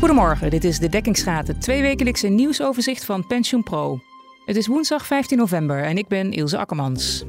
Goedemorgen, 0.00 0.50
dit 0.50 0.64
is 0.64 0.78
de 0.78 0.88
Dekkingsgaten, 0.88 1.58
twee 1.58 1.82
wekelijkse 1.82 2.28
nieuwsoverzicht 2.28 3.04
van 3.04 3.26
PensioenPro. 3.26 4.00
Het 4.44 4.56
is 4.56 4.66
woensdag 4.66 5.06
15 5.06 5.38
november 5.38 5.82
en 5.82 5.98
ik 5.98 6.08
ben 6.08 6.32
Ilse 6.32 6.58
Akkermans. 6.58 7.24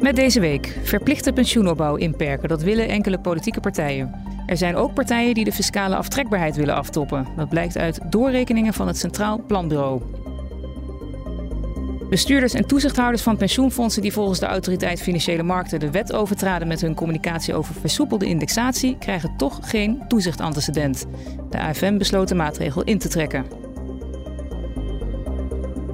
Met 0.00 0.16
deze 0.16 0.40
week 0.40 0.78
verplichte 0.82 1.32
pensioenopbouw 1.32 1.96
inperken, 1.96 2.48
dat 2.48 2.62
willen 2.62 2.88
enkele 2.88 3.20
politieke 3.20 3.60
partijen. 3.60 4.14
Er 4.46 4.56
zijn 4.56 4.76
ook 4.76 4.94
partijen 4.94 5.34
die 5.34 5.44
de 5.44 5.52
fiscale 5.52 5.96
aftrekbaarheid 5.96 6.56
willen 6.56 6.74
aftoppen. 6.74 7.26
Dat 7.36 7.48
blijkt 7.48 7.78
uit 7.78 8.00
doorrekeningen 8.10 8.74
van 8.74 8.86
het 8.86 8.98
Centraal 8.98 9.44
Planbureau. 9.46 10.02
Bestuurders 12.10 12.54
en 12.54 12.66
toezichthouders 12.66 13.22
van 13.22 13.36
pensioenfondsen 13.36 14.02
die 14.02 14.12
volgens 14.12 14.38
de 14.38 14.46
Autoriteit 14.46 15.02
Financiële 15.02 15.42
Markten 15.42 15.80
de 15.80 15.90
wet 15.90 16.12
overtraden 16.12 16.68
met 16.68 16.80
hun 16.80 16.94
communicatie 16.94 17.54
over 17.54 17.74
versoepelde 17.74 18.26
indexatie, 18.26 18.98
krijgen 18.98 19.36
toch 19.36 19.58
geen 19.62 20.02
toezichtantecedent. 20.08 21.06
De 21.50 21.58
AFM 21.58 21.98
besloot 21.98 22.28
de 22.28 22.34
maatregel 22.34 22.82
in 22.82 22.98
te 22.98 23.08
trekken. 23.08 23.44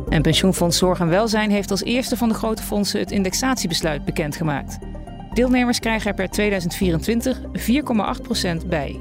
En 0.09 0.23
pensioenfonds 0.23 0.79
Zorg 0.79 1.01
en 1.01 1.09
Welzijn 1.09 1.51
heeft 1.51 1.71
als 1.71 1.83
eerste 1.83 2.17
van 2.17 2.29
de 2.29 2.35
grote 2.35 2.63
fondsen 2.63 3.01
het 3.01 3.11
indexatiebesluit 3.11 4.05
bekendgemaakt. 4.05 4.79
Deelnemers 5.33 5.81
krijgen 5.81 6.09
er 6.11 6.17
per 6.17 6.31
2024 6.31 7.41
4,8% 8.63 8.67
bij. 8.67 9.01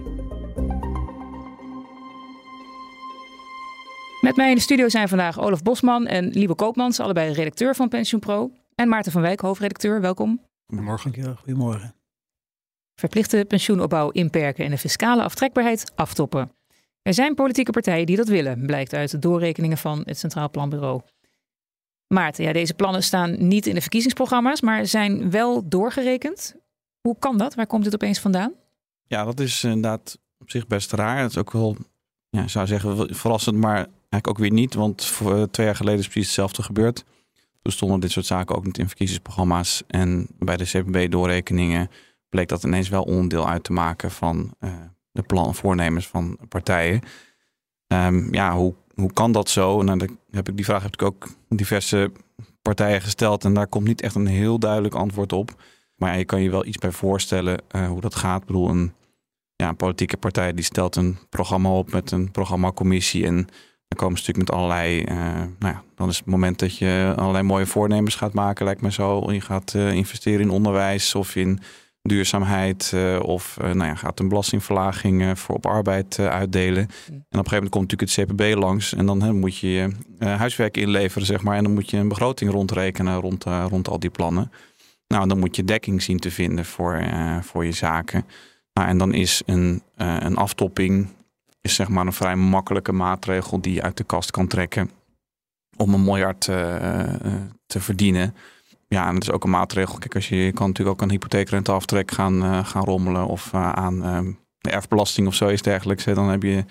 Met 4.36 4.44
mij 4.44 4.54
in 4.54 4.60
de 4.60 4.66
studio 4.66 4.90
zijn 4.90 5.08
vandaag 5.08 5.40
Olaf 5.40 5.62
Bosman 5.62 6.08
en 6.08 6.28
Liebe 6.30 6.56
Koopmans, 6.56 7.00
allebei 7.00 7.34
redacteur 7.34 7.76
van 7.76 7.88
PensioenPro. 7.88 8.52
En 8.76 8.88
Maarten 8.88 9.12
van 9.12 9.22
Wijk, 9.22 9.40
hoofdredacteur. 9.40 10.02
Welkom. 10.02 10.42
Goedemorgen. 10.68 11.38
goedemorgen. 11.38 11.96
Verplichte 12.96 13.46
pensioenopbouw 13.48 14.10
inperken 14.10 14.66
en 14.66 14.72
de 14.72 14.78
fiscale 14.78 15.24
aftrekbaarheid 15.24 15.92
aftoppen. 15.96 16.52
Er 17.02 17.14
zijn 17.14 17.36
politieke 17.36 17.72
partijen 17.72 18.06
die 18.06 18.16
dat 18.16 18.28
willen, 18.28 18.66
blijkt 18.66 18.94
uit 18.94 19.12
de 19.12 19.20
doorrekeningen 19.20 19.78
van 19.78 20.02
het 20.06 20.18
Centraal 20.18 20.50
Planbureau. 20.50 21.02
Maarten, 22.08 22.44
ja, 22.44 22.54
deze 22.54 22.74
plannen 22.74 23.04
staan 23.04 23.48
niet 23.48 23.66
in 23.66 23.76
de 23.76 23.82
verkiezingsprogramma's, 23.82 24.62
maar 24.62 24.86
zijn 24.86 25.32
wel 25.32 25.70
doorgerekend. 25.70 26.56
Hoe 27.02 27.20
kan 27.20 27.38
dat? 27.38 27.56
Waar 27.56 27.68
komt 27.68 27.84
dit 27.84 27.94
opeens 27.94 28.20
vandaan? 28.20 28.54
Ja, 29.08 29.24
dat 29.24 29.40
is 29.40 29.64
inderdaad 29.64 30.20
op 30.38 30.50
zich 30.50 30.68
best 30.68 30.92
raar. 30.92 31.18
Het 31.22 31.32
is 31.32 31.38
ook 31.38 31.52
wel, 31.52 31.76
ja, 32.30 32.42
ik 32.42 32.50
zou 32.50 32.68
zeggen, 32.68 33.16
verrassend, 33.16 33.58
maar 33.58 33.88
eigenlijk 34.16 34.28
ook 34.28 34.38
weer 34.38 34.60
niet. 34.60 34.74
Want 34.74 35.06
voor, 35.06 35.36
eh, 35.36 35.44
twee 35.44 35.66
jaar 35.66 35.76
geleden 35.76 36.00
is 36.00 36.08
precies 36.08 36.26
hetzelfde 36.26 36.64
gebeurd. 36.64 37.06
Toen 37.62 37.74
stonden 37.74 38.00
dit 38.00 38.12
soort 38.12 38.26
zaken 38.26 38.56
ook 38.56 38.66
niet 38.66 38.78
in 38.78 38.88
verkiezingsprogramma's. 38.88 39.84
En 39.88 40.28
bij 40.40 40.58
de 40.58 40.66
CPB-doorrekeningen 40.66 41.90
bleek 42.30 42.48
dat 42.48 42.64
ineens 42.64 42.90
wel 42.90 43.04
onderdeel 43.04 43.48
uit 43.48 43.64
te 43.64 43.74
maken 43.74 44.12
van 44.12 44.54
uh, 44.60 44.74
de 45.12 45.24
plan, 45.24 45.56
voornemens 45.56 46.08
van 46.08 46.38
partijen. 46.50 47.02
Um, 47.88 48.34
ja, 48.34 48.56
hoe 48.56 48.76
hoe 48.96 49.14
kan 49.14 49.32
dat 49.32 49.50
zo? 49.50 49.82
Nou, 49.82 50.10
heb 50.32 50.50
ik 50.50 50.56
die 50.56 50.66
vraag 50.66 50.84
heb 50.84 50.94
ik 50.94 51.02
ook 51.02 51.28
diverse 51.50 52.12
partijen 52.62 53.02
gesteld 53.02 53.44
en 53.44 53.54
daar 53.54 53.68
komt 53.68 53.88
niet 53.88 54.02
echt 54.02 54.16
een 54.16 54.28
heel 54.28 54.60
duidelijk 54.60 54.96
antwoord 54.96 55.34
op. 55.34 55.64
Maar 55.96 56.18
je 56.18 56.26
kan 56.26 56.42
je 56.42 56.50
wel 56.50 56.66
iets 56.66 56.78
bij 56.78 56.92
voorstellen 56.92 57.62
uh, 57.76 57.88
hoe 57.88 58.02
dat 58.02 58.16
gaat. 58.16 58.42
Ik 58.42 58.48
bedoel, 58.48 58.70
een, 58.70 58.94
ja, 59.56 59.70
een 59.70 59.76
politieke 59.76 60.18
partij 60.18 60.54
die 60.54 60.64
stelt 60.64 60.96
een 60.96 61.18
programma 61.30 61.70
op 61.70 61.92
met 61.92 62.12
een 62.12 62.32
programmacommissie 62.32 63.26
en 63.26 63.48
dan 63.88 63.98
komen 63.98 64.18
ze 64.18 64.24
natuurlijk 64.26 64.50
met 64.50 64.60
allerlei, 64.60 65.02
uh, 65.02 65.44
nou 65.60 65.74
ja, 65.74 65.84
dan 65.96 66.10
is 66.10 66.18
het 66.18 66.26
moment 66.26 66.60
dat 66.60 66.78
je 66.78 67.14
allerlei 67.16 67.44
mooie 67.44 67.66
voornemens 67.66 68.16
gaat 68.16 68.34
maken, 68.34 68.66
lijkt 68.66 68.82
me 68.82 68.92
zo. 68.92 69.32
Je 69.32 69.42
gaat 69.42 69.74
uh, 69.76 69.92
investeren 69.92 70.42
in 70.42 70.50
onderwijs 70.50 71.16
of 71.16 71.36
in 71.36 71.60
duurzaamheid 72.02 72.92
uh, 72.96 73.20
of 73.20 73.58
nou 73.62 73.84
ja, 73.84 73.96
gaat 73.96 74.20
een 74.20 74.30
belastingverlaging 74.30 75.40
voor 75.40 75.56
op 75.56 75.66
arbeid 75.66 76.20
uitdelen. 76.20 76.82
En 76.82 76.86
op 76.86 77.12
een 77.12 77.28
gegeven 77.30 77.54
moment 77.54 77.70
komt 77.70 77.92
natuurlijk 77.92 78.12
het 78.12 78.28
CPB 78.30 78.60
langs 78.60 78.94
en 78.94 79.06
dan 79.06 79.40
moet 79.40 79.58
je 79.58 79.68
je 79.68 79.92
huiswerk 80.20 80.78
inleveren, 80.78 81.28
zeg 81.28 81.42
maar. 81.42 81.58
En 81.58 81.64
dan 81.64 81.74
moet 81.74 81.90
je 81.90 81.98
een 81.98 82.08
begroting 82.08 82.52
rondrekenen 82.52 83.20
rond, 83.20 83.44
rond 83.44 83.88
al 83.88 84.00
die 84.00 84.10
plannen. 84.10 84.52
Nou, 85.08 85.28
dan 85.28 85.40
moet 85.40 85.56
je 85.56 85.64
dekking 85.64 86.02
zien 86.02 86.20
te 86.20 86.32
vinden 86.32 86.66
voor, 86.66 87.04
voor 87.42 87.66
je 87.66 87.72
zaken. 87.72 88.26
Nou, 88.74 88.88
en 88.88 88.98
dan 88.98 89.14
is 89.14 89.42
een, 89.46 89.82
een 89.96 90.36
aftopping 90.36 91.15
is 91.66 91.76
zeg 91.76 91.90
maar 91.90 92.06
een 92.06 92.14
vrij 92.14 92.36
makkelijke 92.36 92.92
maatregel 92.92 93.62
die 93.62 93.74
je 93.74 93.82
uit 93.82 93.98
de 93.98 94.04
kast 94.04 94.32
kan 94.32 94.48
trekken 94.48 94.92
om 95.78 95.94
een 95.94 96.04
miljard 96.04 96.42
te 97.66 97.80
verdienen 97.80 98.36
ja, 98.88 99.08
en 99.08 99.14
dat 99.14 99.24
is 99.24 99.32
ook 99.32 99.44
een 99.44 99.50
maatregel. 99.50 99.98
Kijk, 99.98 100.16
als 100.16 100.30
je, 100.30 100.52
kan 100.54 100.68
natuurlijk 100.68 100.96
ook 100.96 101.02
een 101.02 101.14
hypotheekrenteaftrek 101.14 102.12
gaan, 102.12 102.44
uh, 102.44 102.66
gaan 102.66 102.84
rommelen 102.84 103.26
of 103.26 103.54
aan 103.54 103.96
uh, 104.06 104.34
de 104.58 104.70
erfbelasting 104.70 105.28
of 105.28 105.36
zoiets 105.36 105.62
dergelijks. 105.62 106.04
Dan 106.04 106.30
heb 106.30 106.44
je, 106.44 106.66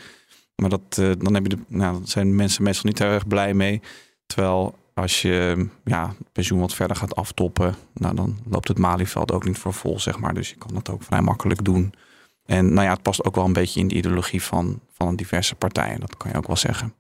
maar 0.54 0.71
dat, 0.71 0.94
dan 0.94 1.34
heb 1.34 1.43
je 1.43 1.49
de, 1.49 1.59
nou, 1.66 2.00
zijn 2.04 2.37
mensen 2.37 2.62
meestal 2.62 2.91
niet 2.91 2.99
heel 2.99 3.09
erg 3.09 3.27
blij 3.27 3.54
mee. 3.54 3.81
Terwijl 4.27 4.75
als 4.94 5.22
je 5.22 5.66
ja, 5.84 6.15
pensioen 6.33 6.60
wat 6.60 6.75
verder 6.75 6.97
gaat 6.97 7.16
aftoppen, 7.16 7.75
nou, 7.94 8.15
dan 8.15 8.38
loopt 8.49 8.69
het 8.69 8.78
Malieveld 8.78 9.33
ook 9.33 9.44
niet 9.44 9.59
voor 9.59 9.72
vol, 9.72 10.00
zeg 10.00 10.19
maar. 10.19 10.34
Dus 10.34 10.50
je 10.50 10.56
kan 10.56 10.75
dat 10.75 10.91
ook 10.91 11.03
vrij 11.03 11.21
makkelijk 11.21 11.65
doen. 11.65 11.94
En 12.47 12.72
nou 12.72 12.87
ja, 12.87 12.93
het 12.93 13.03
past 13.03 13.25
ook 13.25 13.34
wel 13.34 13.44
een 13.44 13.53
beetje 13.53 13.81
in 13.81 13.88
de 13.88 13.94
ideologie 13.94 14.43
van, 14.43 14.81
van 14.93 15.16
diverse 15.16 15.55
partijen, 15.55 16.00
dat 16.00 16.16
kan 16.16 16.31
je 16.31 16.37
ook 16.37 16.47
wel 16.47 16.56
zeggen. 16.56 16.94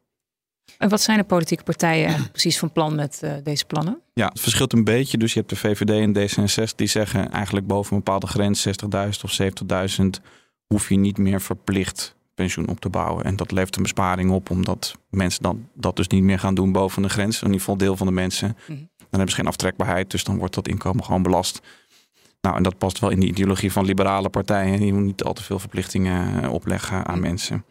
En 0.78 0.88
wat 0.88 1.00
zijn 1.00 1.18
de 1.18 1.24
politieke 1.24 1.62
partijen 1.62 2.16
precies 2.30 2.58
van 2.58 2.72
plan 2.72 2.94
met 2.94 3.20
uh, 3.24 3.32
deze 3.42 3.64
plannen? 3.64 4.00
Ja, 4.12 4.28
het 4.28 4.40
verschilt 4.40 4.72
een 4.72 4.84
beetje. 4.84 5.18
Dus 5.18 5.32
je 5.32 5.38
hebt 5.38 5.50
de 5.50 5.56
VVD 5.56 5.90
en 5.90 6.16
D66 6.16 6.74
die 6.74 6.86
zeggen 6.86 7.30
eigenlijk 7.30 7.66
boven 7.66 7.92
een 7.92 8.02
bepaalde 8.02 8.26
grens, 8.26 8.68
60.000 8.68 8.72
of 9.22 9.38
70.000, 10.00 10.04
hoef 10.66 10.88
je 10.88 10.96
niet 10.96 11.18
meer 11.18 11.40
verplicht 11.40 12.16
pensioen 12.34 12.68
op 12.68 12.80
te 12.80 12.88
bouwen. 12.88 13.24
En 13.24 13.36
dat 13.36 13.52
levert 13.52 13.76
een 13.76 13.82
besparing 13.82 14.30
op, 14.30 14.50
omdat 14.50 14.94
mensen 15.10 15.42
dan 15.42 15.68
dat 15.74 15.96
dus 15.96 16.06
niet 16.08 16.22
meer 16.22 16.38
gaan 16.38 16.54
doen 16.54 16.72
boven 16.72 17.02
de 17.02 17.08
grens. 17.08 17.36
In 17.36 17.44
ieder 17.44 17.60
geval 17.60 17.76
deel 17.76 17.96
van 17.96 18.06
de 18.06 18.12
mensen. 18.12 18.56
-hmm. 18.66 18.88
Dan 18.96 19.22
hebben 19.22 19.30
ze 19.30 19.36
geen 19.36 19.46
aftrekbaarheid, 19.46 20.10
dus 20.10 20.24
dan 20.24 20.38
wordt 20.38 20.54
dat 20.54 20.68
inkomen 20.68 21.04
gewoon 21.04 21.22
belast. 21.22 21.60
Nou, 22.44 22.56
en 22.56 22.62
dat 22.62 22.78
past 22.78 22.98
wel 22.98 23.10
in 23.10 23.20
de 23.20 23.26
ideologie 23.26 23.72
van 23.72 23.84
liberale 23.84 24.28
partijen. 24.28 24.80
Die 24.80 24.92
niet 24.92 25.24
al 25.24 25.32
te 25.32 25.42
veel 25.42 25.58
verplichtingen 25.58 26.42
eh, 26.42 26.52
opleggen 26.52 27.06
aan 27.06 27.20
mensen. 27.20 27.64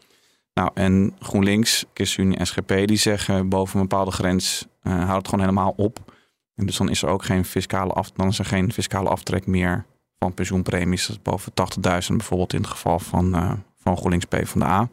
Nou, 0.54 0.70
en 0.74 1.16
GroenLinks, 1.20 1.86
ChristenUnie 1.94 2.38
en 2.38 2.48
SGP, 2.48 2.88
die 2.88 2.98
zeggen 2.98 3.50
boven 3.50 3.80
een 3.80 3.88
bepaalde 3.88 4.12
grens 4.12 4.68
uh, 4.84 4.94
houdt 4.94 5.16
het 5.16 5.28
gewoon 5.28 5.46
helemaal 5.46 5.74
op. 5.76 6.14
En 6.56 6.66
dus 6.66 6.78
dan 6.78 6.90
is 6.90 7.02
er 7.02 7.10
ook 7.10 7.24
geen 7.24 7.46
fiscale, 7.46 7.94
af, 7.94 8.12
dan 8.12 8.28
is 8.28 8.40
er 8.40 8.46
geen 8.46 8.74
fiscale 8.74 9.10
aftrek 9.10 9.48
meer 9.48 9.86
van 10.20 10.34
pensioenpremies. 10.34 11.08
Dat 11.08 11.16
is 11.16 11.22
boven 11.22 11.52
80.000 11.52 12.16
bijvoorbeeld 12.16 12.54
in 12.54 12.62
het 12.62 12.70
geval 12.70 13.00
van, 13.00 13.36
uh, 13.36 13.54
van 13.80 13.98
GroenLinks 13.98 14.26
PvdA. 14.26 14.90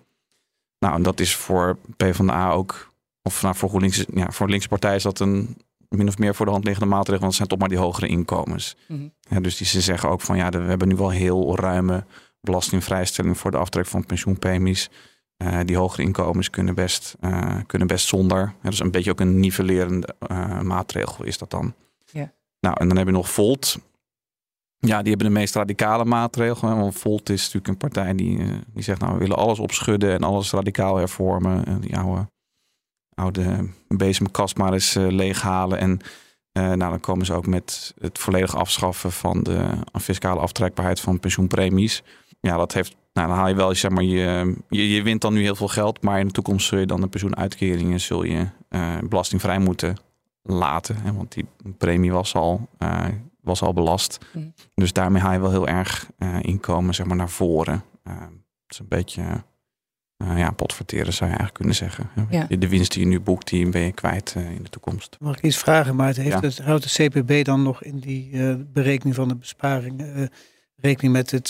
Nou, 0.79 0.95
en 0.95 1.03
dat 1.03 1.21
is 1.21 1.37
voor 1.37 1.79
PvdA 1.97 2.51
ook, 2.51 2.93
of 3.23 3.43
nou, 3.43 3.57
voor 3.57 3.69
GroenLinks, 3.69 4.05
ja, 4.15 4.31
voor 4.31 4.49
linkse 4.49 4.69
partij 4.69 4.95
is 4.95 5.03
dat 5.03 5.21
een 5.21 5.57
min 5.97 6.09
of 6.09 6.19
meer 6.19 6.34
voor 6.34 6.47
de 6.47 6.53
hand 6.53 6.65
liggende 6.65 6.89
maatregel, 6.89 7.21
want 7.21 7.37
het 7.37 7.37
zijn 7.37 7.49
toch 7.49 7.59
maar 7.59 7.69
die 7.69 7.78
hogere 7.78 8.06
inkomens. 8.06 8.77
Mm 8.89 8.97
-hmm. 8.97 9.12
ja, 9.21 9.41
dus 9.41 9.56
die, 9.56 9.67
ze 9.67 9.81
zeggen 9.81 10.09
ook 10.09 10.21
van 10.21 10.37
ja, 10.37 10.49
we 10.49 10.59
hebben 10.59 10.89
nu 10.89 10.97
wel 10.97 11.11
heel 11.11 11.56
ruime 11.56 12.05
belastingvrijstelling 12.41 13.39
voor 13.39 13.51
de 13.51 13.56
aftrek 13.56 13.87
van 13.87 14.06
pensioenpremies. 14.06 14.91
Uh, 15.43 15.61
die 15.65 15.77
hogere 15.77 16.03
inkomens 16.03 16.51
kunnen 16.51 16.75
best, 16.75 17.17
uh, 17.21 17.56
kunnen 17.67 17.89
best 17.89 18.06
zonder. 18.06 18.55
Dat 18.62 18.73
is 18.73 18.78
een 18.78 18.91
beetje 18.91 19.11
ook 19.11 19.21
een 19.21 19.41
nivellerende 19.41 20.15
uh, 20.31 20.61
maatregel 20.61 21.25
is 21.25 21.39
dat 21.39 21.51
dan. 21.51 21.75
Yeah. 22.12 22.28
Nou, 22.61 22.77
en 22.81 22.89
dan 22.89 22.97
heb 22.97 23.07
je 23.07 23.12
nog 23.12 23.31
Volt. 23.31 23.78
Ja, 24.78 24.99
die 24.99 25.09
hebben 25.09 25.27
de 25.27 25.39
meest 25.39 25.55
radicale 25.55 26.05
maatregel. 26.05 26.77
Want 26.77 26.95
Volt 26.95 27.28
is 27.28 27.41
natuurlijk 27.41 27.69
een 27.69 27.77
partij 27.77 28.15
die, 28.15 28.39
die 28.72 28.83
zegt... 28.83 29.01
nou, 29.01 29.12
we 29.12 29.19
willen 29.19 29.37
alles 29.37 29.59
opschudden 29.59 30.12
en 30.12 30.22
alles 30.22 30.53
radicaal 30.53 30.97
hervormen. 30.97 31.65
En 31.65 31.81
die 31.81 31.97
oude, 31.97 32.28
oude 33.21 33.69
bezemkast 33.89 34.57
maar 34.57 34.73
eens 34.73 34.95
leeghalen. 34.95 35.79
En 35.79 36.01
nou, 36.53 36.79
dan 36.79 37.01
komen 37.01 37.27
ze 37.27 37.33
ook 37.33 37.47
met 37.47 37.95
het 37.99 38.19
volledig 38.19 38.57
afschaffen... 38.57 39.13
van 39.13 39.43
de 39.43 39.69
fiscale 40.01 40.41
aftrekbaarheid 40.41 41.01
van 41.01 41.21
pensioenpremies. 41.21 42.03
Ja, 42.41 42.57
dat 42.57 42.73
heeft 42.73 42.97
nou, 43.13 43.29
dan 43.29 43.37
haal 43.37 43.49
je 43.49 43.55
wel, 43.55 43.75
zeg 43.75 43.91
maar, 43.91 44.03
je, 44.03 44.55
je, 44.69 44.91
je, 44.91 45.03
wint 45.03 45.21
dan 45.21 45.33
nu 45.33 45.43
heel 45.43 45.55
veel 45.55 45.69
geld, 45.69 46.03
maar 46.03 46.21
in 46.21 46.27
de 46.27 46.33
toekomst 46.33 46.67
zul 46.67 46.78
je 46.78 46.87
dan 46.87 47.01
de 47.01 47.07
pensioenuitkeringen 47.07 48.01
zul 48.01 48.22
je 48.22 48.47
uh, 48.71 48.99
belastingvrij 49.09 49.59
moeten 49.59 49.97
laten. 50.43 50.97
Hè, 50.97 51.13
want 51.13 51.33
die 51.33 51.47
premie 51.78 52.13
was 52.13 52.34
al, 52.34 52.69
uh, 52.78 53.05
was 53.41 53.63
al 53.63 53.73
belast. 53.73 54.19
Mm. 54.33 54.55
Dus 54.75 54.93
daarmee 54.93 55.23
haal 55.23 55.33
je 55.33 55.41
wel 55.41 55.51
heel 55.51 55.69
erg 55.69 56.11
uh, 56.19 56.37
inkomen 56.41 56.95
zeg 56.95 57.07
maar, 57.07 57.16
naar 57.16 57.31
voren. 57.31 57.84
het 58.03 58.69
is 58.69 58.78
een 58.78 58.89
beetje 58.89 59.23
ja, 60.25 60.51
potverteren 60.51 61.13
zou 61.13 61.31
je 61.31 61.37
eigenlijk 61.37 61.55
kunnen 61.55 61.75
zeggen. 61.75 62.11
Ja. 62.31 62.47
De 62.49 62.69
winst 62.69 62.93
die 62.93 63.03
je 63.03 63.09
nu 63.09 63.21
boekt, 63.21 63.49
die 63.49 63.69
ben 63.69 63.81
je 63.81 63.93
kwijt 63.93 64.34
in 64.37 64.63
de 64.63 64.69
toekomst. 64.71 65.17
Mag 65.21 65.37
ik 65.37 65.43
iets 65.43 65.57
vragen, 65.57 65.97
maar 65.97 66.15
heeft 66.15 66.28
ja. 66.28 66.41
het, 66.41 66.59
houdt 66.59 66.97
de 66.97 67.09
CPB 67.09 67.45
dan 67.45 67.63
nog 67.63 67.83
in 67.83 67.99
die 67.99 68.57
berekening 68.57 69.15
van 69.17 69.28
de 69.28 69.37
besparing 69.37 70.28
rekening 70.77 71.13
met 71.13 71.31
het, 71.31 71.49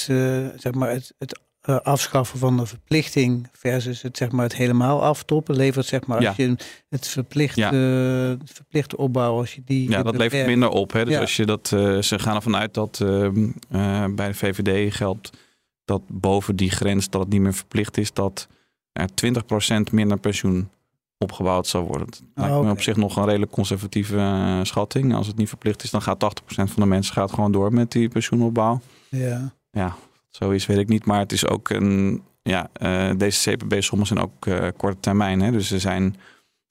zeg 0.57 0.73
maar 0.73 0.91
het, 0.91 1.15
het 1.19 1.41
uh, 1.69 1.77
afschaffen 1.77 2.39
van 2.39 2.57
de 2.57 2.67
verplichting 2.67 3.49
versus 3.53 4.03
het, 4.03 4.17
zeg 4.17 4.31
maar, 4.31 4.45
het 4.45 4.57
helemaal 4.57 5.03
aftoppen 5.03 5.57
levert 5.57 5.87
zeg 5.87 6.07
maar, 6.07 6.27
als 6.27 6.37
je 6.37 6.57
het 6.89 7.09
verplicht, 7.09 7.57
ja. 7.57 7.73
uh, 7.73 8.37
verplichte 8.45 8.97
opbouw, 8.97 9.37
als 9.37 9.55
je 9.55 9.63
die... 9.65 9.91
Ja, 9.91 10.03
dat 10.03 10.17
levert 10.17 10.47
minder 10.47 10.69
op. 10.69 10.93
Hè? 10.93 11.05
Dus 11.05 11.15
ja. 11.15 11.21
als 11.21 11.37
je 11.37 11.47
dat, 11.47 11.71
uh, 11.75 12.01
ze 12.01 12.19
gaan 12.19 12.35
ervan 12.35 12.57
uit 12.57 12.75
dat 12.75 13.01
ehm, 13.01 14.15
bij 14.15 14.29
de 14.29 14.35
VVD 14.35 14.95
geldt 14.95 15.31
dat 15.85 16.03
boven 16.07 16.57
die 16.57 16.71
grens 16.71 17.11
dat 17.11 17.21
het 17.21 17.31
niet 17.31 17.41
meer 17.41 17.55
verplicht 17.55 17.97
is, 17.97 18.13
dat 18.13 18.49
er 18.93 19.09
20% 19.89 19.93
minder 19.93 20.19
pensioen 20.19 20.69
opgebouwd 21.19 21.67
zou 21.67 21.85
worden. 21.85 22.07
Dat 22.07 22.21
lijkt 22.35 22.63
me 22.63 22.71
op 22.71 22.83
zich 22.83 22.97
nog 22.97 23.17
een 23.17 23.25
redelijk 23.25 23.53
conservatieve 23.53 24.17
eh, 24.17 24.61
schatting. 24.63 25.15
Als 25.15 25.27
het 25.27 25.37
niet 25.37 25.49
verplicht 25.49 25.83
is, 25.83 25.91
dan 25.91 26.03
gaat 26.03 26.43
80% 26.43 26.45
van 26.55 26.69
de 26.75 26.87
mensen 26.87 27.15
gaat 27.15 27.33
gewoon 27.33 27.53
door 27.53 27.73
met 27.73 27.93
die 27.93 28.09
pensioenopbouw. 28.09 28.81
Ja. 29.09 29.53
Ja, 29.71 29.97
zo 30.31 30.51
is 30.51 30.67
weet 30.67 30.79
ik 30.79 30.89
niet. 30.89 31.05
Maar 31.05 31.19
het 31.19 31.33
is 31.33 31.47
ook 31.47 31.69
een. 31.69 32.23
Ja, 32.43 32.69
eh, 32.73 33.11
deze 33.17 33.51
CPB-sommen 33.51 34.07
zijn 34.07 34.21
ook 34.21 34.47
eh, 34.47 34.69
korte 34.77 35.01
termijn. 35.01 35.41
Hè? 35.41 35.51
Dus 35.51 35.69
ze 35.69 35.79
zijn 35.79 36.17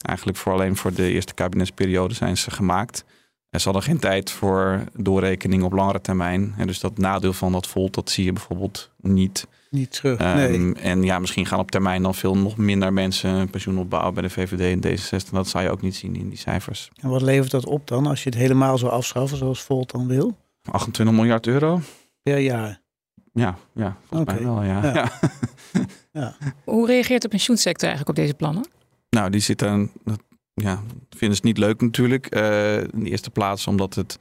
eigenlijk 0.06 0.38
voor 0.38 0.54
alleen 0.54 0.76
voor 0.76 0.94
de 0.94 1.12
eerste 1.12 1.34
kabinetsperiode 1.34 2.14
zijn 2.14 2.38
ze 2.38 2.52
gemaakt. 2.52 3.06
En 3.50 3.60
ze 3.60 3.66
hadden 3.66 3.84
geen 3.84 4.00
tijd 4.00 4.32
voor 4.32 4.84
doorrekening 4.94 5.64
op 5.64 5.72
langere 5.72 6.02
termijn. 6.02 6.54
En 6.58 6.68
dus 6.68 6.80
dat 6.80 6.98
nadeel 6.98 7.34
van 7.34 7.52
dat 7.52 7.68
volt, 7.68 7.94
dat 7.94 8.10
zie 8.10 8.26
je 8.26 8.34
bijvoorbeeld 8.34 8.92
niet. 8.98 9.48
Niet 9.70 9.92
terug. 9.92 10.20
Ehm, 10.20 10.36
nee. 10.36 10.74
En 10.74 11.04
ja, 11.04 11.20
misschien 11.20 11.46
gaan 11.46 11.60
op 11.60 11.72
termijn 11.72 12.04
dan 12.04 12.16
veel 12.16 12.38
nog 12.38 12.58
minder 12.58 12.94
mensen 12.94 13.50
pensioen 13.50 13.78
opbouwen 13.78 14.14
bij 14.14 14.24
de 14.24 14.30
VVD 14.30 14.84
en 14.84 14.98
D66. 14.98 15.30
Dat 15.32 15.48
zou 15.48 15.64
je 15.64 15.70
ook 15.70 15.82
niet 15.82 15.96
zien 15.96 16.16
in 16.16 16.30
die 16.30 16.38
cijfers. 16.38 16.90
En 17.02 17.10
wat 17.10 17.22
levert 17.22 17.52
dat 17.52 17.66
op 17.66 17.88
dan 17.88 18.08
als 18.08 18.24
je 18.24 18.30
het 18.30 18.38
helemaal 18.38 18.78
zou 18.78 18.92
afschaffen 18.92 19.38
zoals 19.38 19.62
Volt 19.62 19.92
dan 19.92 20.08
wil? 20.08 20.38
28 20.72 21.16
miljard 21.16 21.48
euro? 21.48 21.82
Per 22.24 22.38
jaar. 22.38 22.82
Ja, 23.34 23.58
ja 23.74 23.98
volgens 24.06 24.34
mij 24.34 24.44
wel. 24.44 24.64
Ja. 24.64 24.84
Ja. 24.84 24.94
Ja. 24.94 25.12
Ja. 26.12 26.36
Hoe 26.64 26.88
reageert 26.88 27.22
de 27.22 27.28
pensioensector 27.28 27.88
eigenlijk 27.88 28.18
op 28.18 28.24
deze 28.24 28.36
plannen? 28.36 28.68
Nou, 29.10 29.30
die 29.30 29.42
zitten, 29.42 29.92
dat, 30.04 30.20
ja, 30.54 30.82
vinden 31.10 31.38
ze 31.38 31.46
niet 31.46 31.58
leuk 31.58 31.82
natuurlijk. 31.82 32.26
Eh, 32.26 32.78
in 32.78 33.04
de 33.04 33.10
eerste 33.10 33.30
plaats 33.30 33.68
omdat 33.68 33.96
het, 33.96 34.20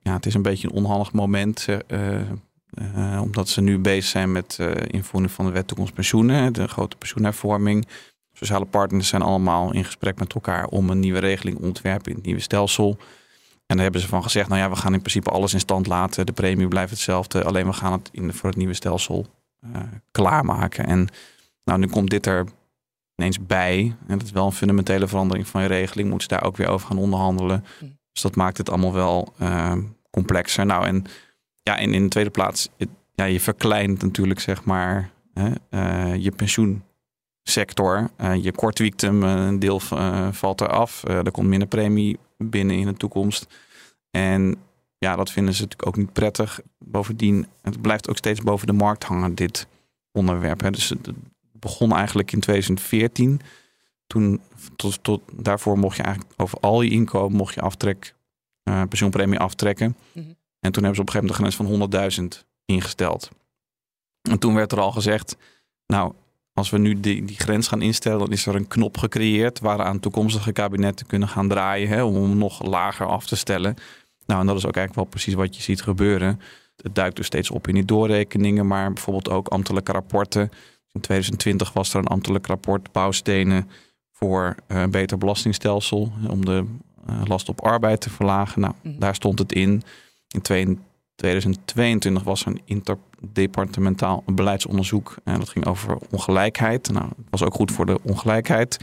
ja, 0.00 0.12
het 0.12 0.26
is 0.26 0.34
een 0.34 0.42
beetje 0.42 0.68
een 0.68 0.74
onhandig 0.74 1.12
moment. 1.12 1.60
zeg, 1.60 1.78
eh, 2.94 3.20
omdat 3.22 3.48
ze 3.48 3.60
nu 3.60 3.78
bezig 3.78 4.04
zijn 4.04 4.32
met 4.32 4.56
eh 4.60 4.70
invoering 4.86 5.32
van 5.32 5.46
de 5.46 5.52
wet 5.52 5.66
toekomst 5.66 5.94
pensioenen, 5.94 6.52
de 6.52 6.68
grote 6.68 6.96
pensioenhervorming. 6.96 7.86
Sociale 8.32 8.64
partners 8.64 9.08
zijn 9.08 9.22
allemaal 9.22 9.72
in 9.72 9.84
gesprek 9.84 10.18
met 10.18 10.34
elkaar 10.34 10.66
om 10.66 10.90
een 10.90 11.00
nieuwe 11.00 11.18
regeling 11.18 11.56
te 11.56 11.62
ontwerpen 11.62 12.10
in 12.10 12.16
het 12.16 12.26
nieuwe 12.26 12.40
stelsel. 12.40 12.96
En 13.66 13.74
daar 13.74 13.82
hebben 13.82 14.00
ze 14.00 14.08
van 14.08 14.22
gezegd, 14.22 14.48
nou 14.48 14.60
ja, 14.60 14.70
we 14.70 14.76
gaan 14.76 14.92
in 14.92 15.00
principe 15.00 15.30
alles 15.30 15.52
in 15.52 15.60
stand 15.60 15.86
laten. 15.86 16.26
De 16.26 16.32
premie 16.32 16.68
blijft 16.68 16.90
hetzelfde, 16.90 17.44
alleen 17.44 17.66
we 17.66 17.72
gaan 17.72 17.92
het 17.92 18.08
in, 18.12 18.32
voor 18.32 18.48
het 18.48 18.58
nieuwe 18.58 18.74
stelsel 18.74 19.26
eh, 19.60 19.80
klaarmaken. 20.10 20.86
En 20.86 21.08
nou, 21.64 21.78
nu 21.78 21.86
komt 21.86 22.10
dit 22.10 22.26
er 22.26 22.46
ineens 23.16 23.46
bij. 23.46 23.96
En 24.06 24.18
dat 24.18 24.26
is 24.26 24.32
wel 24.32 24.46
een 24.46 24.52
fundamentele 24.52 25.08
verandering 25.08 25.48
van 25.48 25.62
je 25.62 25.68
regeling. 25.68 26.08
Moeten 26.10 26.28
ze 26.28 26.36
daar 26.36 26.48
ook 26.48 26.56
weer 26.56 26.68
over 26.68 26.86
gaan 26.86 26.98
onderhandelen. 26.98 27.64
Hm. 27.78 27.84
Dus 28.12 28.22
dat 28.22 28.36
maakt 28.36 28.58
het 28.58 28.70
allemaal 28.70 28.92
wel 28.92 29.34
complexer. 30.10 30.66
Nou, 30.66 30.86
en 30.86 31.04
ja, 31.68 31.78
en 31.78 31.94
in 31.94 32.02
de 32.02 32.08
tweede 32.08 32.30
plaats, 32.30 32.68
ja, 33.14 33.24
je 33.24 33.40
verkleint 33.40 34.02
natuurlijk 34.02 34.40
zeg 34.40 34.64
maar 34.64 35.10
hè, 35.34 35.50
eh, 35.70 36.14
je 36.16 36.30
pensioensector. 36.30 38.10
Eh, 38.16 38.34
je 38.34 38.52
kortwiekt 38.52 39.00
hem, 39.00 39.22
eh, 39.22 39.46
een 39.46 39.58
deel 39.58 39.80
valt 40.30 40.60
eraf. 40.60 41.04
Er 41.04 41.30
komt 41.30 41.48
minder 41.48 41.68
premie 41.68 42.18
binnen 42.36 42.76
in 42.76 42.86
de 42.86 42.94
toekomst. 42.94 43.46
En 44.10 44.56
ja, 44.98 45.16
dat 45.16 45.30
vinden 45.30 45.54
ze 45.54 45.62
natuurlijk 45.62 45.88
ook 45.88 45.96
niet 45.96 46.12
prettig. 46.12 46.60
Bovendien, 46.78 47.46
het 47.62 47.80
blijft 47.80 48.08
ook 48.08 48.16
steeds 48.16 48.40
boven 48.40 48.66
de 48.66 48.72
markt 48.72 49.04
hangen, 49.04 49.34
dit 49.34 49.66
onderwerp. 50.12 50.60
Hè. 50.60 50.70
Dus 50.70 50.88
het 50.88 51.10
begon 51.52 51.92
eigenlijk 51.92 52.32
in 52.32 52.40
2014. 52.40 53.40
Toen, 54.06 54.40
tot, 54.76 55.20
daarvoor 55.32 55.78
mocht 55.78 55.96
je 55.96 56.02
eigenlijk 56.02 56.34
over 56.36 56.58
al 56.60 56.82
je 56.82 56.90
inkomen 56.90 57.36
mocht 57.36 57.54
je 57.54 57.60
aftrek, 57.60 58.14
pensioenpremie 58.62 59.38
aftrekken. 59.38 59.96
Mhm. 60.12 60.37
En 60.60 60.72
toen 60.72 60.84
hebben 60.84 60.94
ze 60.94 61.00
op 61.00 61.14
een 61.14 61.20
gegeven 61.20 61.44
moment 61.46 61.60
de 61.60 61.66
grens 61.68 62.20
van 62.20 62.40
100.000 62.40 62.46
ingesteld. 62.64 63.30
En 64.22 64.38
toen 64.38 64.54
werd 64.54 64.72
er 64.72 64.80
al 64.80 64.92
gezegd, 64.92 65.36
nou, 65.86 66.12
als 66.52 66.70
we 66.70 66.78
nu 66.78 67.00
die, 67.00 67.24
die 67.24 67.36
grens 67.36 67.68
gaan 67.68 67.82
instellen, 67.82 68.18
dan 68.18 68.32
is 68.32 68.46
er 68.46 68.54
een 68.54 68.68
knop 68.68 68.96
gecreëerd 68.98 69.60
waaraan 69.60 70.00
toekomstige 70.00 70.52
kabinetten 70.52 71.06
kunnen 71.06 71.28
gaan 71.28 71.48
draaien 71.48 71.88
hè, 71.88 72.02
om 72.02 72.14
hem 72.14 72.36
nog 72.38 72.62
lager 72.62 73.06
af 73.06 73.26
te 73.26 73.36
stellen. 73.36 73.74
Nou, 74.26 74.40
en 74.40 74.46
dat 74.46 74.56
is 74.56 74.66
ook 74.66 74.76
eigenlijk 74.76 74.94
wel 74.94 75.04
precies 75.04 75.34
wat 75.34 75.56
je 75.56 75.62
ziet 75.62 75.82
gebeuren. 75.82 76.40
Het 76.82 76.94
duikt 76.94 77.16
dus 77.16 77.26
steeds 77.26 77.50
op 77.50 77.68
in 77.68 77.74
die 77.74 77.84
doorrekeningen, 77.84 78.66
maar 78.66 78.92
bijvoorbeeld 78.92 79.30
ook 79.30 79.48
ambtelijke 79.48 79.92
rapporten. 79.92 80.50
In 80.92 81.00
2020 81.00 81.72
was 81.72 81.92
er 81.94 81.98
een 81.98 82.06
ambtelijk 82.06 82.46
rapport 82.46 82.92
bouwstenen 82.92 83.70
voor 84.12 84.54
eh, 84.66 84.80
een 84.80 84.90
beter 84.90 85.18
belastingstelsel 85.18 86.12
om 86.28 86.44
de 86.44 86.64
eh, 87.06 87.20
last 87.24 87.48
op 87.48 87.64
arbeid 87.64 88.00
te 88.00 88.10
verlagen. 88.10 88.60
Nou, 88.60 88.74
Mhm. 88.82 88.98
daar 88.98 89.14
stond 89.14 89.38
het 89.38 89.52
in. 89.52 89.82
In 90.28 90.40
twee- 90.42 90.78
2022 91.14 92.22
was 92.22 92.40
er 92.40 92.46
een 92.46 92.60
interdepartementaal 92.64 94.22
beleidsonderzoek. 94.26 95.16
En 95.24 95.38
dat 95.38 95.48
ging 95.48 95.66
over 95.66 95.96
ongelijkheid. 96.10 96.90
Nou, 96.92 97.06
het 97.08 97.26
was 97.30 97.42
ook 97.44 97.54
goed 97.54 97.72
voor 97.72 97.86
de 97.86 97.98
ongelijkheid 98.02 98.76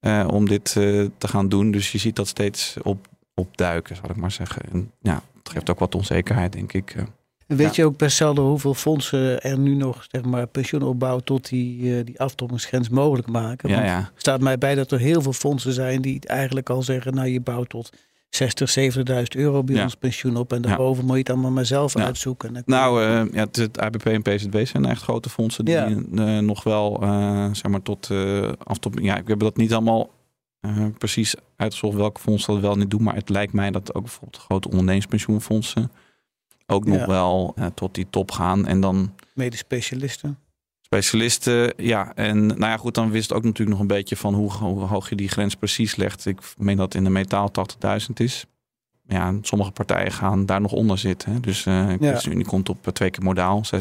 eh, 0.00 0.26
om 0.30 0.48
dit 0.48 0.66
eh, 0.76 1.04
te 1.18 1.28
gaan 1.28 1.48
doen. 1.48 1.70
Dus 1.70 1.92
je 1.92 1.98
ziet 1.98 2.16
dat 2.16 2.28
steeds 2.28 2.76
op, 2.82 3.06
opduiken, 3.34 3.96
zal 3.96 4.10
ik 4.10 4.16
maar 4.16 4.30
zeggen. 4.30 4.62
En 4.72 4.90
ja, 5.00 5.22
het 5.38 5.48
geeft 5.48 5.70
ook 5.70 5.78
wat 5.78 5.94
onzekerheid, 5.94 6.52
denk 6.52 6.72
ik. 6.72 6.90
eh. 6.94 7.02
En 7.46 7.56
weet 7.56 7.74
Ja. 7.76 7.82
je 7.82 7.88
ook 7.88 7.96
per 7.96 8.10
saldo 8.10 8.48
hoeveel 8.48 8.74
fondsen 8.74 9.42
er 9.42 9.58
nu 9.58 9.74
nog 9.74 10.06
zeg 10.10 10.24
maar, 10.24 10.46
pensioenopbouw 10.46 11.18
tot 11.18 11.48
die, 11.48 11.96
eh, 11.98 12.04
die 12.04 12.20
aftroppingsgrens 12.20 12.88
mogelijk 12.88 13.28
maken? 13.28 13.68
Ja, 13.68 13.74
Want 13.74 13.86
ja. 13.88 14.10
staat 14.16 14.40
mij 14.40 14.58
bij 14.58 14.74
dat 14.74 14.92
er 14.92 14.98
heel 14.98 15.22
veel 15.22 15.32
fondsen 15.32 15.72
zijn 15.72 16.02
die 16.02 16.20
eigenlijk 16.26 16.70
al 16.70 16.82
zeggen, 16.82 17.14
nou 17.14 17.28
je 17.28 17.40
bouwt 17.40 17.68
tot 17.68 17.90
60, 18.30 18.70
70.000 18.70 19.22
euro 19.36 19.64
bij 19.64 19.74
Ja. 19.76 19.82
ons 19.82 19.94
pensioen 19.94 20.36
op. 20.36 20.52
En 20.52 20.62
daarboven 20.62 21.04
moet 21.04 21.12
je 21.12 21.18
het 21.18 21.30
allemaal 21.30 21.50
maar 21.50 21.66
zelf 21.66 21.96
uitzoeken. 21.96 22.62
Nou, 22.66 23.02
eh, 23.04 23.32
ja, 23.32 23.40
het, 23.40 23.56
het 23.56 23.78
ABP 23.78 24.06
en 24.06 24.22
PZB 24.22 24.66
zijn 24.66 24.84
echt 24.84 25.02
grote 25.02 25.28
fondsen 25.28 25.64
die 25.64 25.76
eh, 25.76 26.38
nog 26.38 26.62
wel, 26.62 27.02
eh, 27.02 27.44
zeg 27.52 27.70
maar, 27.70 27.82
tot 27.82 28.10
af 28.64 28.78
tot. 28.78 28.94
Ja, 29.02 29.16
ik 29.16 29.28
heb 29.28 29.38
dat 29.38 29.56
niet 29.56 29.72
allemaal 29.72 30.10
precies 30.98 31.34
uitgezocht 31.56 31.96
welke 31.96 32.20
fondsen 32.20 32.52
dat 32.52 32.62
wel 32.62 32.76
niet 32.76 32.90
doen, 32.90 33.02
maar 33.02 33.14
het 33.14 33.28
lijkt 33.28 33.52
mij 33.52 33.70
dat 33.70 33.94
ook 33.94 34.02
bijvoorbeeld 34.02 34.42
grote 34.42 34.68
ondernemingspensioenfondsen 34.68 35.90
ook 36.66 36.84
nog 36.86 36.98
Ja. 36.98 37.06
wel 37.06 37.54
tot 37.74 37.94
die 37.94 38.06
top 38.10 38.30
gaan 38.30 38.66
en 38.66 38.80
dan 38.80 39.14
medisch 39.34 39.58
specialisten. 39.58 40.38
Specialisten. 40.94 41.72
Ja, 41.76 42.12
en 42.14 42.46
nou 42.46 42.60
ja, 42.60 42.76
goed, 42.76 42.94
dan 42.94 43.10
wist 43.10 43.28
het 43.28 43.38
ook 43.38 43.44
natuurlijk 43.44 43.70
nog 43.70 43.80
een 43.80 43.86
beetje 43.96 44.16
van 44.16 44.34
hoe, 44.34 44.52
hoe 44.52 44.80
hoog 44.80 45.08
je 45.08 45.16
die 45.16 45.28
grens 45.28 45.54
precies 45.54 45.96
legt. 45.96 46.26
Ik 46.26 46.38
meen 46.58 46.76
dat 46.76 46.94
in 46.94 47.04
de 47.04 47.10
metaal 47.10 47.50
80.000 48.00 48.06
is. 48.14 48.44
Ja, 49.06 49.26
en 49.26 49.38
sommige 49.42 49.70
partijen 49.70 50.12
gaan 50.12 50.46
daar 50.46 50.60
nog 50.60 50.72
onder 50.72 50.98
zitten. 50.98 51.32
hè. 51.32 51.40
Dus 51.40 51.66
eh 51.66 51.88
ChristenUnie 52.00 52.44
komt 52.46 52.68
op 52.68 52.86
eh, 52.86 52.92
twee 52.92 53.10
keer 53.10 53.24
modaal, 53.24 53.62
66.000. 53.74 53.78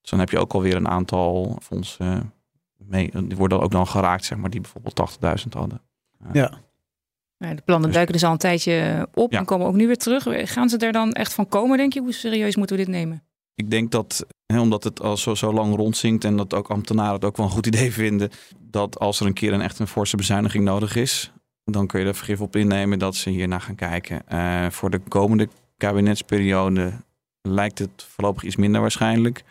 Dus 0.00 0.10
dan 0.10 0.18
heb 0.18 0.30
je 0.30 0.38
ook 0.38 0.52
alweer 0.52 0.76
een 0.76 0.88
aantal 0.88 1.56
fondsen 1.62 2.32
mee. 2.78 3.10
Die 3.24 3.36
worden 3.36 3.60
ook 3.60 3.70
dan 3.70 3.86
geraakt, 3.86 4.24
zeg 4.24 4.38
maar, 4.38 4.50
die 4.50 4.60
bijvoorbeeld 4.60 4.94
80.000 4.96 5.52
hadden. 5.52 5.80
Ja. 6.32 6.52
Nou, 7.38 7.54
De 7.54 7.62
plannen 7.62 7.86
Dus- 7.86 7.94
duiken 7.94 8.14
dus 8.14 8.24
al 8.24 8.32
een 8.32 8.38
tijdje 8.38 9.08
op 9.14 9.32
Ja. 9.32 9.38
en 9.38 9.44
komen 9.44 9.66
ook 9.66 9.74
nu 9.74 9.86
weer 9.86 9.96
terug. 9.98 10.52
Gaan 10.52 10.68
ze 10.68 10.76
er 10.76 10.92
dan 10.92 11.12
echt 11.12 11.32
van 11.34 11.48
komen, 11.48 11.76
denk 11.76 11.92
je? 11.92 12.00
Hoe 12.00 12.12
serieus 12.12 12.56
moeten 12.56 12.76
we 12.76 12.82
dit 12.84 12.92
nemen? 12.92 13.22
Ik 13.54 13.70
denk 13.70 13.90
dat, 13.90 14.26
hè, 14.46 14.60
omdat 14.60 14.84
het 14.84 15.00
al 15.00 15.16
zo, 15.16 15.34
zo 15.34 15.52
lang 15.52 15.74
rondzinkt 15.76 16.24
en 16.24 16.36
dat 16.36 16.54
ook 16.54 16.68
ambtenaren 16.70 17.14
het 17.14 17.24
ook 17.24 17.36
wel 17.36 17.46
een 17.46 17.52
goed 17.52 17.66
idee 17.66 17.92
vinden, 17.92 18.30
dat 18.60 18.98
als 18.98 19.20
er 19.20 19.26
een 19.26 19.32
keer 19.32 19.52
een 19.52 19.60
echt 19.60 19.78
een 19.78 19.86
forse 19.86 20.16
bezuiniging 20.16 20.64
nodig 20.64 20.96
is, 20.96 21.32
dan 21.64 21.86
kun 21.86 22.00
je 22.00 22.06
er 22.06 22.14
vergif 22.14 22.40
op 22.40 22.56
innemen 22.56 22.98
dat 22.98 23.16
ze 23.16 23.30
hiernaar 23.30 23.60
gaan 23.60 23.74
kijken. 23.74 24.28
Eh, 24.28 24.70
voor 24.70 24.90
de 24.90 24.98
komende 25.08 25.48
kabinetsperiode 25.76 26.92
lijkt 27.42 27.78
het 27.78 28.06
voorlopig 28.08 28.42
iets 28.42 28.56
minder 28.56 28.80
waarschijnlijk, 28.80 29.44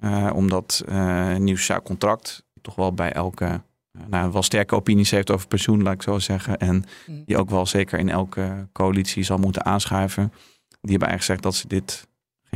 Eh, 0.00 0.30
omdat 0.34 0.82
eh, 0.88 1.30
een 1.30 1.44
nieuw 1.44 1.56
sociaal 1.56 1.82
contract 1.82 2.44
toch 2.60 2.74
wel 2.74 2.92
bij 2.92 3.12
elke, 3.12 3.44
eh, 3.44 4.00
nou, 4.08 4.32
wel 4.32 4.42
sterke 4.42 4.74
opinies 4.74 5.10
heeft 5.10 5.30
over 5.30 5.46
pensioen, 5.46 5.82
laat 5.82 5.94
ik 5.94 6.02
zo 6.02 6.18
zeggen, 6.18 6.58
en 6.58 6.84
Mm. 7.06 7.22
die 7.26 7.36
ook 7.36 7.50
wel 7.50 7.66
zeker 7.66 7.98
in 7.98 8.08
elke 8.08 8.68
coalitie 8.72 9.22
zal 9.22 9.38
moeten 9.38 9.64
aanschuiven. 9.64 10.32
Die 10.80 10.90
hebben 10.90 11.08
eigenlijk 11.08 11.20
gezegd 11.20 11.42
dat 11.42 11.54
ze 11.54 11.68
dit 11.68 12.06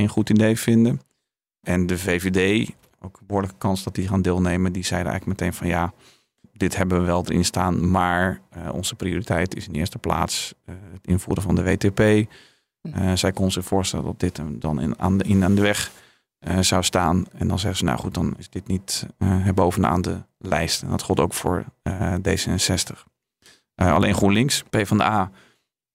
geen 0.01 0.09
goed 0.09 0.31
idee 0.31 0.59
vinden. 0.59 1.01
En 1.61 1.87
de 1.87 1.99
VVD, 1.99 2.71
ook 3.01 3.17
een 3.21 3.27
behoorlijke 3.27 3.59
kans 3.59 3.83
dat 3.83 3.95
die 3.95 4.09
gaan 4.09 4.23
deelnemen, 4.23 4.73
die 4.73 4.85
zeiden 4.85 5.11
eigenlijk 5.11 5.41
meteen 5.41 5.59
van 5.59 5.69
ja, 5.69 5.93
dit 6.53 6.77
hebben 6.77 7.01
we 7.01 7.07
wel 7.07 7.25
erin 7.25 7.45
staan, 7.45 7.91
maar 7.91 8.41
eh, 8.51 8.69
onze 8.73 8.95
prioriteit 8.95 9.57
is 9.57 9.69
in 9.69 9.75
eerste 9.75 9.99
plaats 9.99 10.55
eh, 10.65 10.75
het 10.93 11.07
invoeren 11.07 11.43
van 11.43 11.55
de 11.55 11.63
WTP. 11.63 12.01
Eh, 12.01 13.13
zij 13.15 13.33
kon 13.33 13.51
zich 13.51 13.65
voorstellen 13.65 14.05
dat 14.05 14.21
dit 14.21 14.37
hem 14.37 14.61
dan 14.61 14.81
in, 14.81 14.99
aan, 14.99 15.19
de, 15.19 15.25
in 15.25 15.45
aan 15.45 15.55
de 15.55 15.61
weg 15.61 15.91
zou 16.61 16.83
staan. 16.83 17.27
En 17.33 17.49
dan 17.49 17.59
zeggen 17.59 17.79
ze, 17.79 17.85
nou 17.85 17.99
goed, 17.99 18.15
dan 18.15 18.35
is 18.39 18.51
dit 18.51 18.67
niet 18.67 19.07
bovenaan 19.55 20.03
de 20.03 20.23
lijst. 20.39 20.83
En 20.83 20.89
dat 20.89 21.03
geldt 21.03 21.21
ook 21.21 21.35
voor 21.35 21.65
eh, 21.83 22.15
D66. 22.15 23.09
Eh, 23.75 23.93
alleen 23.93 24.15
GroenLinks, 24.15 24.63
PvdA, 24.71 25.31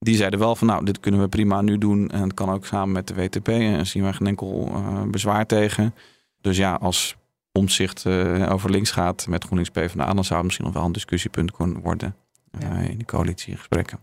die 0.06 0.16
zeiden 0.16 0.40
wel 0.40 0.56
van 0.56 0.68
nou, 0.68 0.86
dit 0.86 1.00
kunnen 1.00 1.22
we 1.22 1.28
prima 1.28 1.62
nu 1.62 1.78
doen. 1.78 2.10
En 2.10 2.22
het 2.22 2.34
kan 2.34 2.50
ook 2.50 2.66
samen 2.66 2.92
met 2.92 3.08
de 3.08 3.14
WTP. 3.14 3.48
En 3.48 3.74
daar 3.74 3.86
zien 3.86 4.04
we 4.06 4.14
geen 4.14 4.28
enkel 4.28 4.72
eh, 4.74 5.02
bezwaar 5.04 5.46
tegen. 5.46 5.94
Dus 6.42 6.58
ja, 6.58 6.74
als 6.74 7.16
omzicht 7.52 8.06
eh, 8.06 8.52
over 8.52 8.70
links 8.72 8.92
gaat 8.92 9.28
met 9.28 9.44
GroenLinks 9.44 9.72
PvdA, 9.72 10.14
dan 10.14 10.24
zou 10.24 10.36
het 10.36 10.44
misschien 10.44 10.66
nog 10.66 10.74
wel 10.74 10.86
een 10.86 10.92
discussiepunt 10.92 11.52
kunnen 11.52 11.82
worden 11.82 12.16
eh, 12.52 12.70
Ja. 12.70 12.78
in 12.78 12.98
de 12.98 13.06
coalitiegesprekken. 13.06 14.00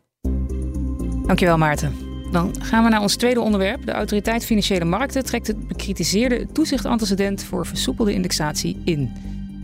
Dankjewel, 1.26 1.58
Maarten. 1.58 1.94
Dan 2.30 2.54
gaan 2.60 2.84
we 2.84 2.90
naar 2.90 3.00
ons 3.00 3.16
tweede 3.16 3.40
onderwerp. 3.40 3.86
De 3.86 3.92
Autoriteit 3.92 4.44
Financiële 4.44 4.84
Markten 4.84 5.24
trekt 5.24 5.46
het 5.46 5.68
bekritiseerde 5.68 6.46
toezichtantecedent 6.52 7.44
voor 7.44 7.66
versoepelde 7.66 8.14
indexatie 8.14 8.80
in. 8.84 9.12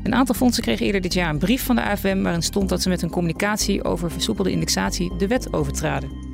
Een 0.03 0.15
aantal 0.15 0.35
fondsen 0.35 0.63
kregen 0.63 0.87
eerder 0.87 1.01
dit 1.01 1.15
jaar 1.15 1.31
een 1.31 1.39
brief 1.39 1.65
van 1.65 1.77
de 1.77 1.83
AFM 1.83 2.23
waarin 2.23 2.43
stond 2.43 2.69
dat 2.69 2.83
ze 2.83 2.89
met 2.89 3.01
hun 3.01 3.11
communicatie 3.11 3.85
over 3.85 4.11
versoepelde 4.11 4.51
indexatie 4.51 5.17
de 5.17 5.27
wet 5.27 5.53
overtraden. 5.53 6.28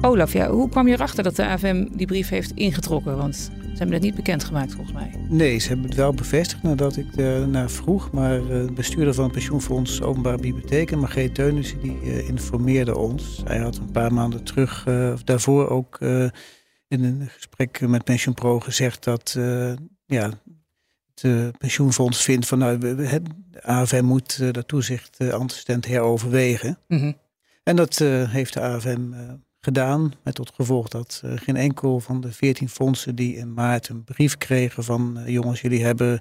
Olaf, 0.00 0.32
ja, 0.32 0.50
hoe 0.50 0.68
kwam 0.68 0.88
je 0.88 0.94
erachter 0.94 1.22
dat 1.22 1.36
de 1.36 1.46
AFM 1.46 1.86
die 1.92 2.06
brief 2.06 2.28
heeft 2.28 2.52
ingetrokken? 2.54 3.16
Want 3.16 3.36
ze 3.36 3.82
hebben 3.82 3.94
het 3.94 4.02
niet 4.04 4.14
bekendgemaakt 4.14 4.72
volgens 4.74 4.92
mij. 4.92 5.10
Nee, 5.28 5.58
ze 5.58 5.68
hebben 5.68 5.86
het 5.86 5.94
wel 5.94 6.14
bevestigd 6.14 6.62
nadat 6.62 6.96
ik 6.96 7.16
naar 7.46 7.70
vroeg. 7.70 8.10
Maar 8.12 8.40
eh, 8.40 8.48
de 8.48 8.72
bestuurder 8.74 9.14
van 9.14 9.24
het 9.24 9.32
pensioenfonds 9.32 10.02
Openbare 10.02 10.38
Bibliotheken, 10.38 10.98
Margreet 10.98 11.34
Teunissen, 11.34 11.80
die 11.80 11.98
uh, 12.02 12.28
informeerde 12.28 12.96
ons. 12.96 13.42
Hij 13.44 13.58
had 13.58 13.76
een 13.76 13.90
paar 13.90 14.12
maanden 14.12 14.44
terug, 14.44 14.86
uh, 14.88 15.10
of 15.12 15.22
daarvoor 15.22 15.68
ook 15.68 16.00
in 16.88 17.04
een 17.04 17.28
gesprek 17.28 17.80
met 17.80 18.04
PensioenPro 18.04 18.60
gezegd 18.60 19.04
dat 19.04 19.38
ja, 20.06 20.30
het 21.14 21.58
pensioenfonds 21.58 22.22
vindt 22.22 22.46
van 22.46 22.58
nou, 22.58 22.78
de 22.78 23.20
AFM 23.62 24.04
moet 24.04 24.54
dat 24.54 24.68
toezicht 24.68 25.30
antecedent 25.30 25.86
heroverwegen. 25.86 26.78
Mm 26.88 27.16
En 27.62 27.76
dat 27.76 27.98
heeft 28.28 28.52
de 28.52 28.60
AFM 28.60 29.00
gedaan. 29.66 30.12
Met 30.22 30.34
tot 30.34 30.52
gevolg 30.54 30.88
dat 30.88 31.22
uh, 31.24 31.32
geen 31.36 31.56
enkel 31.56 32.00
van 32.00 32.20
de 32.20 32.32
veertien 32.32 32.68
fondsen 32.68 33.14
die 33.14 33.36
in 33.36 33.54
maart 33.54 33.88
een 33.88 34.04
brief 34.04 34.38
kregen 34.38 34.84
van 34.84 35.18
uh, 35.18 35.28
jongens, 35.28 35.60
jullie 35.60 35.84
hebben 35.84 36.20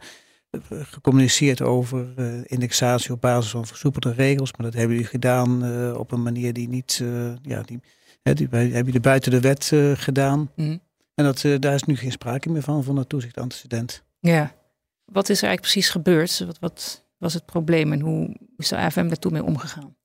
uh, 0.51 0.81
gecommuniceerd 0.83 1.61
over 1.61 2.07
indexatie 2.49 3.11
op 3.11 3.21
basis 3.21 3.51
van 3.51 3.65
versoepelde 3.65 4.13
regels. 4.13 4.51
Maar 4.51 4.65
dat 4.65 4.75
hebben 4.75 4.95
jullie 4.95 5.09
gedaan 5.09 5.51
op 5.95 6.11
een 6.11 6.23
manier 6.23 6.53
die 6.53 6.67
niet, 6.67 7.03
ja, 7.41 7.61
die, 7.61 7.79
hè, 8.21 8.33
die, 8.33 8.47
hebben 8.51 8.85
jullie 8.85 8.99
buiten 8.99 9.31
de 9.31 9.39
wet 9.39 9.71
gedaan. 9.99 10.51
Mm. 10.55 10.79
En 11.15 11.23
dat, 11.23 11.45
daar 11.59 11.73
is 11.73 11.83
nu 11.83 11.95
geen 11.95 12.11
sprake 12.11 12.49
meer 12.49 12.61
van, 12.61 12.83
van 12.83 12.97
het 12.97 13.09
toezichtantecedent. 13.09 14.03
Ja, 14.19 14.55
wat 15.05 15.29
is 15.29 15.41
er 15.41 15.47
eigenlijk 15.47 15.61
precies 15.61 15.89
gebeurd? 15.89 16.39
Wat, 16.39 16.59
wat 16.59 17.05
was 17.17 17.33
het 17.33 17.45
probleem 17.45 17.91
en 17.91 17.99
hoe 17.99 18.35
is 18.57 18.67
de 18.67 18.77
AFM 18.77 19.07
daartoe 19.07 19.31
mee 19.31 19.43
omgegaan? 19.43 19.95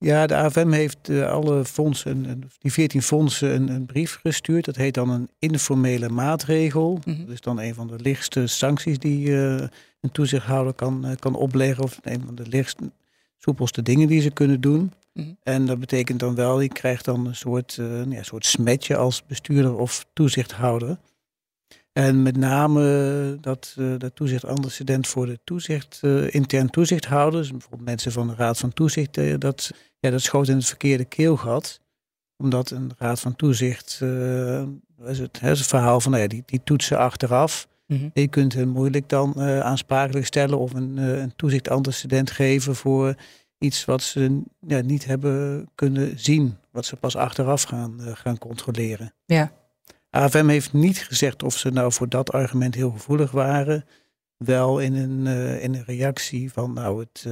Ja, 0.00 0.26
de 0.26 0.36
AFM 0.36 0.70
heeft 0.70 1.08
uh, 1.08 1.30
alle 1.30 1.64
fondsen, 1.64 2.42
die 2.58 2.72
14 2.72 3.02
fondsen, 3.02 3.54
een, 3.54 3.68
een, 3.68 3.86
brief 3.86 4.18
gestuurd. 4.22 4.64
Dat 4.64 4.76
heet 4.76 4.94
dan 4.94 5.10
een 5.10 5.28
informele 5.38 6.08
maatregel. 6.08 7.00
Mm 7.04 7.24
Dat 7.24 7.34
is 7.34 7.40
dan 7.40 7.60
een 7.60 7.74
van 7.74 7.86
de 7.86 7.98
lichtste 7.98 8.46
sancties 8.46 8.98
die 8.98 9.28
uh, 9.28 9.60
een 10.00 10.12
toezichthouder 10.12 10.72
kan, 10.72 11.06
uh, 11.06 11.12
kan 11.18 11.34
opleggen. 11.34 11.84
Of 11.84 11.98
een 12.02 12.22
van 12.24 12.34
de 12.34 12.46
lichtste, 12.46 12.90
soepelste 13.38 13.82
dingen 13.82 14.08
die 14.08 14.20
ze 14.20 14.30
kunnen 14.30 14.60
doen. 14.60 14.92
Mm 15.12 15.36
En 15.42 15.66
dat 15.66 15.80
betekent 15.80 16.20
dan 16.20 16.34
wel, 16.34 16.60
je 16.60 16.68
krijgt 16.68 17.04
dan 17.04 17.26
een 17.26 17.36
soort, 17.36 17.78
ja, 18.08 18.22
soort 18.22 18.46
smetje 18.46 18.96
als 18.96 19.26
bestuurder 19.26 19.76
of 19.76 20.06
toezichthouder. 20.12 20.98
En 21.92 22.22
met 22.22 22.36
name 22.36 23.38
dat, 23.40 23.76
dat 23.98 24.14
toezicht 24.14 24.44
antecedent 24.44 25.06
voor 25.06 25.26
de 25.26 25.38
toezicht, 25.44 26.00
intern 26.28 26.70
toezichthouders, 26.70 27.50
bijvoorbeeld 27.50 27.84
mensen 27.84 28.12
van 28.12 28.28
de 28.28 28.34
Raad 28.34 28.58
van 28.58 28.72
Toezicht, 28.72 29.40
dat 29.40 29.70
ja, 30.00 30.10
dat 30.10 30.20
schoot 30.20 30.48
in 30.48 30.56
het 30.56 30.66
verkeerde 30.66 31.04
keelgat. 31.04 31.80
Omdat 32.36 32.70
een 32.70 32.90
raad 32.98 33.20
van 33.20 33.36
toezicht, 33.36 34.00
uh, 34.02 34.62
is 35.04 35.18
het, 35.18 35.40
het 35.40 35.66
verhaal 35.66 36.00
van 36.00 36.10
nou 36.10 36.22
ja, 36.22 36.28
die, 36.28 36.42
die 36.46 36.60
toetsen 36.64 36.98
achteraf. 36.98 37.68
Mm 37.86 38.10
Je 38.14 38.28
kunt 38.28 38.52
hen 38.52 38.68
moeilijk 38.68 39.08
dan 39.08 39.34
uh, 39.36 39.60
aansprakelijk 39.60 40.26
stellen 40.26 40.58
of 40.58 40.74
een, 40.74 40.96
uh, 40.96 41.20
een 41.20 41.36
toezichtantecedent 41.36 42.30
geven 42.30 42.76
voor 42.76 43.14
iets 43.58 43.84
wat 43.84 44.02
ze 44.02 44.42
ja, 44.66 44.80
niet 44.80 45.04
hebben 45.04 45.68
kunnen 45.74 46.18
zien. 46.18 46.56
Wat 46.70 46.86
ze 46.86 46.96
pas 46.96 47.16
achteraf 47.16 47.62
gaan, 47.62 48.00
gaan 48.00 48.38
controleren. 48.38 49.14
Ja. 49.24 49.52
AFM 50.10 50.48
heeft 50.48 50.72
niet 50.72 50.98
gezegd 50.98 51.42
of 51.42 51.56
ze 51.56 51.70
nou 51.70 51.92
voor 51.92 52.08
dat 52.08 52.32
argument 52.32 52.74
heel 52.74 52.90
gevoelig 52.90 53.30
waren. 53.30 53.84
Wel 54.36 54.78
in 54.78 54.94
een, 54.94 55.26
in 55.60 55.74
een 55.74 55.84
reactie 55.84 56.52
van 56.52 56.72
nou 56.72 57.00
het 57.00 57.26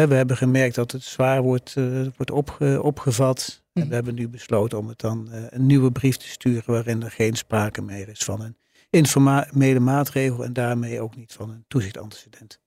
we 0.00 0.14
hebben 0.14 0.36
gemerkt 0.36 0.74
dat 0.74 0.92
het 0.92 1.02
zwaar 1.02 1.42
wordt, 1.42 1.74
uh, 1.78 2.06
wordt 2.16 2.30
opge, 2.30 2.82
opgevat. 2.82 3.62
En 3.72 3.82
we 3.82 3.86
mhm. 3.86 3.94
hebben 3.94 4.14
nu 4.14 4.28
besloten 4.28 4.78
om 4.78 4.88
het 4.88 4.98
dan 4.98 5.28
uh, 5.32 5.44
een 5.48 5.66
nieuwe 5.66 5.92
brief 5.92 6.16
te 6.16 6.28
sturen 6.28 6.72
waarin 6.72 7.02
er 7.02 7.10
geen 7.10 7.36
sprake 7.36 7.82
meer 7.82 8.08
is 8.08 8.18
van 8.18 8.40
een 8.40 8.56
informele 8.90 9.80
maatregel 9.80 10.44
en 10.44 10.52
daarmee 10.52 11.00
ook 11.00 11.16
niet 11.16 11.32
van 11.32 11.50
een 11.50 11.64
toezichtantecedent. 11.68 12.60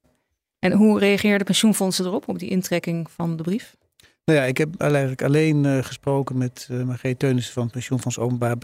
En 0.59 0.71
hoe 0.71 0.99
reageerden 0.99 1.45
pensioenfondsen 1.45 2.05
erop, 2.05 2.27
op 2.27 2.39
die 2.39 2.49
intrekking 2.49 3.11
van 3.11 3.37
de 3.37 3.43
brief? 3.43 3.75
Nou 4.25 4.39
ja, 4.39 4.45
ik 4.45 4.57
heb 4.57 4.75
eigenlijk 4.75 5.21
alleen 5.21 5.63
uh, 5.63 5.83
gesproken 5.83 6.37
met 6.37 6.67
uh, 6.71 6.83
Margreet 6.83 7.19
Teunissen 7.19 7.53
van 7.53 7.63
het 7.63 7.71
Pensioenfonds 7.71 8.19
Openbaar, 8.19 8.55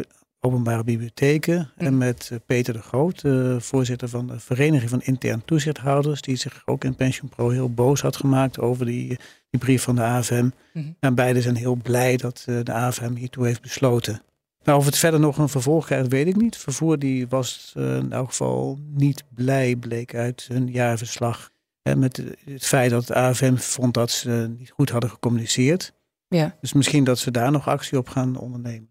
openbare 0.41 0.83
bibliotheken. 0.83 1.71
En 1.75 1.93
mm. 1.93 1.97
met 1.97 2.29
eh, 2.31 2.37
Peter 2.45 2.73
de 2.73 2.81
Groot, 2.81 3.23
voorzitter 3.63 4.09
van 4.09 4.27
de 4.27 4.39
Vereniging 4.39 4.89
van 4.89 5.01
Intern 5.01 5.45
Toezichthouders, 5.45 6.21
die 6.21 6.35
zich 6.35 6.61
ook 6.65 6.83
in 6.83 6.95
Pension 6.95 7.29
Pro 7.29 7.49
heel 7.49 7.73
boos 7.73 8.01
had 8.01 8.15
gemaakt 8.15 8.59
over 8.59 8.85
die, 8.85 9.07
die 9.49 9.59
brief 9.59 9.83
van 9.83 9.95
de 9.95 10.03
AFM. 10.03 10.49
Mm. 10.73 10.95
En 10.99 11.15
beide 11.15 11.41
zijn 11.41 11.55
heel 11.55 11.75
blij 11.75 12.17
dat 12.17 12.43
eh, 12.47 12.55
de 12.63 12.73
AFM 12.73 13.13
hiertoe 13.13 13.45
heeft 13.45 13.61
besloten. 13.61 14.21
Nou, 14.63 14.79
of 14.79 14.85
het 14.85 14.97
verder 14.97 15.19
nog 15.19 15.37
een 15.37 15.49
vervolg 15.49 15.85
krijgt, 15.85 16.07
weet 16.07 16.27
ik 16.27 16.35
niet. 16.35 16.57
Vervoer 16.57 16.99
die 16.99 17.27
was 17.27 17.73
uh, 17.77 17.95
in 17.95 18.11
elk 18.11 18.29
geval 18.29 18.79
niet 18.93 19.23
blij, 19.29 19.75
bleek 19.75 20.15
uit 20.15 20.45
hun 20.47 20.71
jaarverslag. 20.71 21.49
Met 21.97 22.23
het 22.45 22.65
feit 22.65 22.89
dat 22.89 23.07
de 23.07 23.15
AFM 23.15 23.55
vond 23.55 23.93
dat 23.93 24.11
ze 24.11 24.55
niet 24.57 24.71
goed 24.71 24.89
hadden 24.89 25.09
gecommuniceerd. 25.09 25.93
Ja. 26.27 26.57
Dus 26.61 26.73
misschien 26.73 27.03
dat 27.03 27.19
ze 27.19 27.31
daar 27.31 27.51
nog 27.51 27.67
actie 27.67 27.97
op 27.97 28.09
gaan 28.09 28.37
ondernemen. 28.37 28.89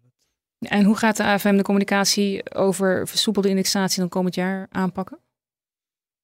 En 0.67 0.83
hoe 0.83 0.97
gaat 0.97 1.17
de 1.17 1.23
AFM 1.23 1.55
de 1.55 1.63
communicatie 1.63 2.53
over 2.53 3.07
versoepelde 3.07 3.49
indexatie 3.49 3.99
dan 3.99 4.09
komend 4.09 4.35
jaar 4.35 4.67
aanpakken? 4.71 5.19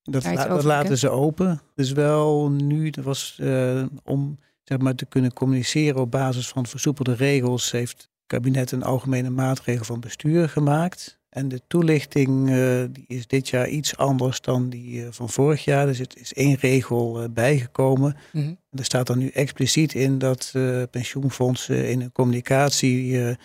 Dat, 0.01 0.23
dat 0.23 0.63
laten 0.63 0.97
ze 0.97 1.09
open. 1.09 1.61
Dus 1.75 1.91
wel 1.91 2.49
nu, 2.49 2.89
dat 2.89 3.03
was 3.03 3.37
uh, 3.41 3.83
om 4.03 4.39
zeg 4.63 4.77
maar, 4.77 4.95
te 4.95 5.05
kunnen 5.05 5.33
communiceren 5.33 6.01
op 6.01 6.11
basis 6.11 6.47
van 6.47 6.65
versoepelde 6.65 7.13
regels, 7.13 7.71
heeft 7.71 7.97
het 7.97 8.09
kabinet 8.27 8.71
een 8.71 8.83
algemene 8.83 9.29
maatregel 9.29 9.85
van 9.85 9.99
bestuur 9.99 10.49
gemaakt. 10.49 11.19
En 11.29 11.47
de 11.47 11.61
toelichting 11.67 12.49
uh, 12.49 12.83
die 12.91 13.05
is 13.07 13.27
dit 13.27 13.49
jaar 13.49 13.67
iets 13.69 13.97
anders 13.97 14.41
dan 14.41 14.69
die 14.69 15.01
uh, 15.01 15.07
van 15.09 15.29
vorig 15.29 15.63
jaar. 15.63 15.85
Dus 15.85 15.97
het 15.97 16.19
is 16.19 16.33
één 16.33 16.55
regel 16.55 17.29
bijgekomen. 17.33 18.15
Mm 18.31 18.41
-hmm. 18.43 18.57
Er 18.71 18.85
staat 18.85 19.07
dan 19.07 19.17
nu 19.17 19.27
expliciet 19.27 19.93
in 19.93 20.17
dat 20.17 20.51
pensioenfondsen 20.91 21.89
in 21.89 22.01
een 22.01 22.11
communicatie 22.11 23.37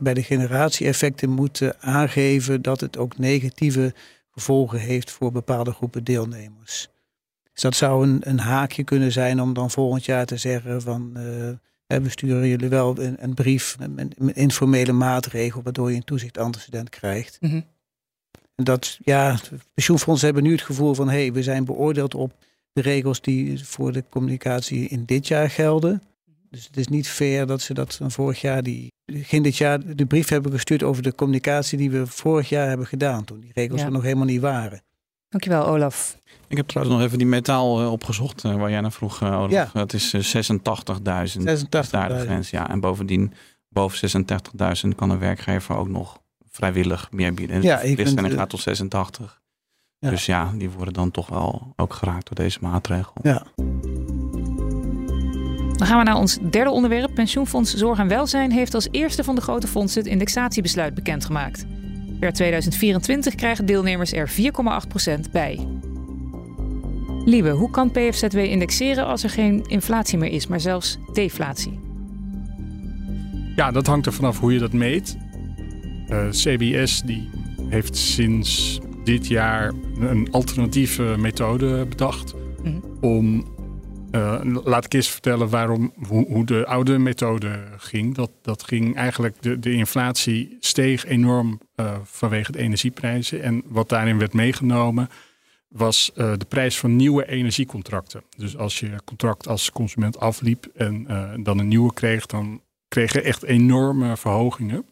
bij 0.00 0.14
de 0.14 0.22
generatie-effecten 0.22 1.30
moeten 1.30 1.80
aangeven 1.80 2.62
dat 2.62 2.80
het 2.80 2.98
ook 2.98 3.18
negatieve 3.18 3.94
gevolgen 4.30 4.78
heeft 4.78 5.10
voor 5.10 5.32
bepaalde 5.32 5.72
groepen 5.72 6.04
deelnemers. 6.04 6.88
Dus 7.52 7.62
dat 7.62 7.74
zou 7.74 8.06
een, 8.06 8.20
een 8.20 8.38
haakje 8.38 8.84
kunnen 8.84 9.12
zijn 9.12 9.40
om 9.40 9.52
dan 9.54 9.70
volgend 9.70 10.04
jaar 10.04 10.26
te 10.26 10.36
zeggen 10.36 10.82
van 10.82 11.12
uh, 11.16 12.00
we 12.00 12.08
sturen 12.08 12.48
jullie 12.48 12.68
wel 12.68 12.98
een, 12.98 13.16
een 13.18 13.34
brief 13.34 13.78
met 13.78 14.14
een 14.18 14.34
informele 14.34 14.92
maatregel 14.92 15.62
waardoor 15.62 15.90
je 15.90 15.96
een 15.96 16.04
toezichtantecedent 16.04 16.88
krijgt. 16.88 17.36
Mm 17.40 17.50
-hmm. 17.50 17.64
En 18.54 18.64
dat, 18.64 18.98
ja, 19.04 19.38
pensioenfondsen 19.74 20.26
hebben 20.26 20.44
nu 20.44 20.52
het 20.52 20.62
gevoel 20.62 20.94
van 20.94 21.08
hé, 21.08 21.20
hey, 21.20 21.32
we 21.32 21.42
zijn 21.42 21.64
beoordeeld 21.64 22.14
op 22.14 22.32
de 22.72 22.80
regels 22.80 23.20
die 23.20 23.64
voor 23.64 23.92
de 23.92 24.04
communicatie 24.08 24.88
in 24.88 25.04
dit 25.04 25.28
jaar 25.28 25.50
gelden. 25.50 26.02
Dus 26.50 26.66
het 26.66 26.76
is 26.76 26.88
niet 26.88 27.08
fair 27.08 27.46
dat 27.46 27.60
ze 27.60 27.74
dat 27.74 27.94
van 27.94 28.10
vorig 28.10 28.40
jaar, 28.40 28.62
die, 28.62 28.92
begin 29.18 29.42
dit 29.42 29.56
jaar, 29.56 29.96
de 29.96 30.06
brief 30.06 30.28
hebben 30.28 30.52
gestuurd 30.52 30.82
over 30.82 31.02
de 31.02 31.14
communicatie 31.14 31.78
die 31.78 31.90
we 31.90 32.06
vorig 32.06 32.48
jaar 32.48 32.68
hebben 32.68 32.86
gedaan. 32.86 33.24
Toen 33.24 33.40
die 33.40 33.50
regels 33.54 33.82
er 33.82 33.90
nog 33.90 34.02
helemaal 34.02 34.24
niet 34.24 34.40
waren. 34.40 34.82
Dankjewel, 35.28 35.66
Olaf. 35.66 36.18
Ik 36.48 36.56
heb 36.56 36.66
trouwens 36.66 36.96
nog 36.96 37.06
even 37.06 37.18
die 37.18 37.26
metaal 37.26 37.82
uh, 37.82 37.92
opgezocht 37.92 38.44
uh, 38.44 38.54
waar 38.54 38.70
jij 38.70 38.80
naar 38.80 38.92
vroeg, 38.92 39.22
uh, 39.22 39.38
Olaf. 39.38 39.50
Ja. 39.50 39.70
Dat 39.72 39.92
is 39.92 40.14
86.000. 40.14 40.20
86 40.22 41.90
daar 41.90 42.08
de 42.08 42.18
grens, 42.18 42.50
ja. 42.50 42.70
En 42.70 42.80
bovendien, 42.80 43.32
boven 43.68 44.24
86.000 44.84 44.88
kan 44.96 45.10
een 45.10 45.18
werkgever 45.18 45.76
ook 45.76 45.88
nog 45.88 46.20
vrijwillig 46.50 47.10
meer 47.10 47.34
bieden. 47.34 47.62
Ja, 47.62 47.80
de 47.80 47.94
plichtstelling 47.94 48.34
gaat 48.34 48.48
tot 48.48 48.60
86. 48.60 49.40
Ja. 49.98 50.10
Dus 50.10 50.26
ja, 50.26 50.52
die 50.56 50.70
worden 50.70 50.94
dan 50.94 51.10
toch 51.10 51.28
wel 51.28 51.72
ook 51.76 51.94
geraakt 51.94 52.26
door 52.26 52.36
deze 52.36 52.58
maatregel. 52.60 53.12
Ja. 53.22 53.46
Dan 55.76 55.86
gaan 55.86 55.98
we 55.98 56.04
naar 56.04 56.16
ons 56.16 56.38
derde 56.50 56.70
onderwerp. 56.70 57.14
Pensioenfonds 57.14 57.74
Zorg 57.74 57.98
en 57.98 58.08
Welzijn 58.08 58.52
heeft 58.52 58.74
als 58.74 58.88
eerste 58.90 59.24
van 59.24 59.34
de 59.34 59.40
grote 59.40 59.66
fondsen 59.66 60.02
het 60.02 60.10
indexatiebesluit 60.10 60.94
bekendgemaakt. 60.94 61.66
Per 62.20 62.32
2024 62.32 63.34
krijgen 63.34 63.66
deelnemers 63.66 64.12
er 64.12 64.30
4,8% 64.30 65.30
bij. 65.32 65.66
Lieve, 67.24 67.50
hoe 67.50 67.70
kan 67.70 67.90
PFZW 67.90 68.36
indexeren 68.36 69.06
als 69.06 69.22
er 69.22 69.30
geen 69.30 69.64
inflatie 69.66 70.18
meer 70.18 70.32
is, 70.32 70.46
maar 70.46 70.60
zelfs 70.60 70.98
deflatie? 71.12 71.80
Ja, 73.56 73.70
dat 73.70 73.86
hangt 73.86 74.06
er 74.06 74.12
vanaf 74.12 74.40
hoe 74.40 74.52
je 74.52 74.58
dat 74.58 74.72
meet. 74.72 75.16
Uh, 76.08 76.26
eh, 76.26 76.30
CBS 76.30 77.02
die 77.02 77.30
heeft 77.68 77.96
sinds 77.96 78.80
dit 79.04 79.26
jaar 79.26 79.72
een 80.00 80.28
alternatieve 80.30 81.14
methode 81.18 81.86
bedacht 81.86 82.34
mm 82.62 82.90
om 83.00 83.44
laat 84.64 84.84
ik 84.84 84.92
eerst 84.92 85.10
vertellen 85.10 85.48
waarom, 85.48 85.92
hoe, 86.08 86.26
hoe, 86.26 86.44
de 86.44 86.66
oude 86.66 86.98
methode 86.98 87.64
ging. 87.76 88.14
Dat, 88.14 88.30
dat 88.42 88.62
ging 88.62 88.96
eigenlijk, 88.96 89.42
de, 89.42 89.58
de 89.58 89.72
inflatie 89.72 90.56
steeg 90.60 91.04
enorm 91.04 91.60
vanwege 92.02 92.52
de 92.52 92.58
energieprijzen. 92.58 93.42
En 93.42 93.62
wat 93.66 93.88
daarin 93.88 94.18
werd 94.18 94.32
meegenomen 94.32 95.08
was 95.68 96.10
de 96.14 96.46
prijs 96.48 96.78
van 96.78 96.96
nieuwe 96.96 97.28
energiecontracten. 97.28 98.22
Dus 98.36 98.56
als 98.56 98.80
je 98.80 99.00
contract 99.04 99.48
als 99.48 99.70
consument 99.70 100.18
afliep 100.18 100.66
en 100.74 101.06
dan 101.42 101.58
een 101.58 101.68
nieuwe 101.68 101.92
kreeg, 101.94 102.26
dan 102.26 102.60
kreeg 102.88 103.12
je 103.12 103.22
echt 103.22 103.42
enorme 103.42 104.16
verhogingen. 104.16 104.84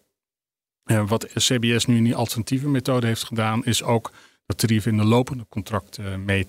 Wat 1.07 1.27
CBS 1.35 1.87
nu 1.87 1.97
in 1.97 2.05
die 2.05 2.15
alternatieve 2.15 2.69
methode 2.69 3.07
heeft 3.07 3.25
gedaan, 3.25 3.65
is 3.65 3.83
ook 3.83 4.13
dat 4.47 4.59
tarief 4.59 4.87
in 4.87 4.97
de 4.97 5.05
lopende 5.05 5.47
contracten 5.49 6.25
mee, 6.25 6.47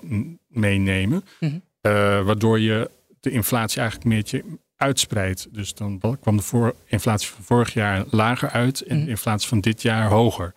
meenemen. 0.48 1.24
Mhm. 1.40 1.58
Eh, 1.82 1.92
waardoor 2.26 2.60
je 2.60 2.90
de 3.20 3.30
inflatie 3.30 3.80
eigenlijk 3.80 4.10
een 4.10 4.18
beetje 4.18 4.44
uitspreidt. 4.76 5.48
Dus 5.52 5.74
dan 5.74 6.00
kwam 6.22 6.38
de 6.38 6.44
voor, 6.44 6.76
inflatie 6.86 7.30
van 7.30 7.44
vorig 7.44 7.74
jaar 7.74 8.04
lager 8.10 8.50
uit 8.50 8.82
en 8.82 8.96
mhm. 8.96 9.06
de 9.06 9.10
inflatie 9.10 9.48
van 9.48 9.60
dit 9.62 9.82
jaar 9.82 10.10
hoger. 10.10 10.54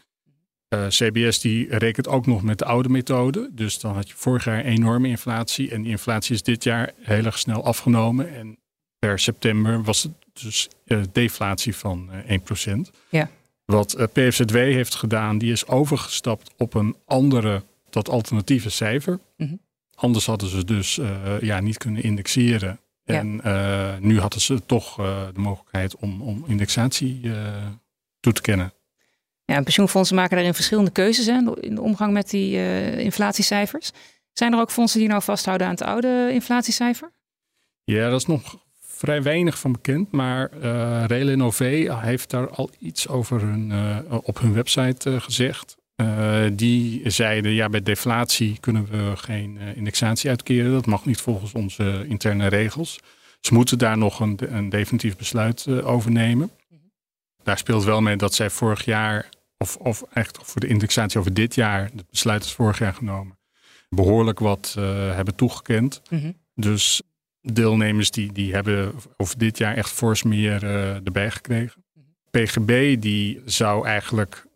Uh, 0.69 0.87
CBS 0.87 1.40
die 1.40 1.76
rekent 1.76 2.09
ook 2.09 2.26
nog 2.26 2.43
met 2.43 2.59
de 2.59 2.64
oude 2.64 2.88
methode. 2.88 3.50
Dus 3.52 3.81
dan 3.81 3.95
had 3.95 4.09
je 4.09 4.14
vorig 4.16 4.45
jaar 4.45 4.64
enorme 4.64 5.09
inflatie. 5.09 5.71
En 5.71 5.83
die 5.83 5.90
inflatie 5.90 6.35
is 6.35 6.43
dit 6.43 6.64
jaar 6.64 6.93
heel 7.00 7.25
erg 7.25 7.38
snel 7.38 7.64
afgenomen. 7.64 8.35
En 8.35 8.59
per 8.99 9.19
september 9.19 9.83
was 9.83 10.02
het 10.02 10.12
dus 10.33 10.69
uh, 10.87 11.02
deflatie 11.12 11.76
van 11.76 12.11
uh, 12.28 12.38
1%. 12.76 12.90
Ja. 13.09 13.31
Wat 13.64 14.09
PFZW 14.12 14.54
heeft 14.54 14.95
gedaan, 14.95 15.38
die 15.38 15.52
is 15.52 15.66
overgestapt 15.66 16.50
op 16.57 16.75
een 16.75 16.97
andere, 17.07 17.62
dat 17.90 18.09
alternatieve 18.09 18.71
cijfer. 18.71 19.19
Mhm. 19.37 19.54
Anders 19.94 20.26
hadden 20.26 20.48
ze 20.48 20.64
dus 20.64 21.00
ja, 21.40 21.60
niet 21.60 21.78
kunnen 21.78 22.02
indexeren. 22.02 22.80
En 23.04 23.40
nu 24.00 24.20
hadden 24.20 24.40
ze 24.40 24.66
toch 24.66 24.94
de 25.34 25.40
mogelijkheid 25.40 25.96
om, 25.96 26.22
om 26.22 26.44
indexatie 26.46 27.30
toe 28.20 28.32
te 28.32 28.40
kennen. 28.40 28.72
Ja, 29.44 29.54
en 29.54 29.64
pensioenfondsen 29.64 30.16
maken 30.16 30.34
daarin 30.34 30.54
verschillende 30.54 30.90
keuzes 30.90 31.26
hè, 31.26 31.60
in 31.60 31.74
de 31.74 31.80
omgang 31.80 32.12
met 32.12 32.30
die 32.30 32.56
inflatiecijfers. 32.98 33.90
Zijn 34.32 34.52
er 34.52 34.60
ook 34.60 34.70
fondsen 34.70 35.00
die 35.00 35.08
nou 35.08 35.22
vasthouden 35.22 35.66
aan 35.66 35.72
het 35.72 35.82
oude 35.82 36.28
inflatiecijfer? 36.32 37.10
Ja, 37.84 38.10
dat 38.10 38.20
is 38.20 38.26
nog 38.26 38.56
vrij 38.80 39.22
weinig 39.22 39.58
van 39.58 39.72
bekend. 39.72 40.12
Maar 40.12 40.50
uh, 40.62 42.00
heeft 42.00 42.30
daar 42.30 42.48
al 42.48 42.70
iets 42.78 43.08
over 43.08 43.40
hun, 43.40 43.72
op 44.22 44.38
hun 44.38 44.52
website 44.52 45.20
uh, 45.96 46.06
gezegd. 46.06 46.58
die 46.58 47.10
zeiden, 47.10 47.52
ja, 47.52 47.68
bij 47.68 47.82
deflatie 47.82 48.58
kunnen 48.60 48.86
we 48.90 49.12
geen 49.16 49.58
indexatie 49.58 50.30
uitkeren. 50.30 50.72
Dat 50.72 50.86
mag 50.86 51.04
niet 51.04 51.20
volgens 51.20 51.52
onze 51.52 52.04
interne 52.08 52.46
regels. 52.46 53.00
Ze 53.40 53.54
moeten 53.54 53.78
daar 53.78 53.98
nog 53.98 54.20
een, 54.20 54.38
een 54.54 54.68
definitief 54.68 55.16
besluit 55.16 55.68
over 55.68 56.10
nemen. 56.10 56.50
Daar 57.42 57.58
speelt 57.58 57.84
wel 57.84 58.00
mee 58.00 58.16
dat 58.16 58.34
zij 58.34 58.50
vorig 58.50 58.84
jaar, 58.84 59.28
of, 59.58 59.76
of 59.76 60.02
echt 60.12 60.38
voor 60.42 60.60
de 60.60 60.66
indexatie 60.66 61.18
over 61.18 61.34
dit 61.34 61.54
jaar, 61.54 61.90
het 61.94 62.10
besluit 62.10 62.44
is 62.44 62.52
vorig 62.52 62.78
jaar 62.78 62.94
genomen, 62.94 63.38
behoorlijk 63.88 64.38
wat 64.38 64.74
hebben 65.14 65.34
toegekend. 65.34 66.02
Mm 66.10 66.18
-hmm. 66.18 66.34
Dus 66.54 67.02
deelnemers 67.52 68.10
die, 68.10 68.32
die 68.32 68.54
hebben 68.54 68.94
over 69.16 69.38
dit 69.38 69.58
jaar 69.58 69.74
echt 69.74 69.90
fors 69.90 70.22
meer 70.22 70.64
uh, 70.64 70.94
erbij 70.94 71.30
gekregen. 71.30 71.84
PGB 72.30 73.00
die 73.00 73.42
zou 73.44 73.86
eigenlijk 73.86 74.46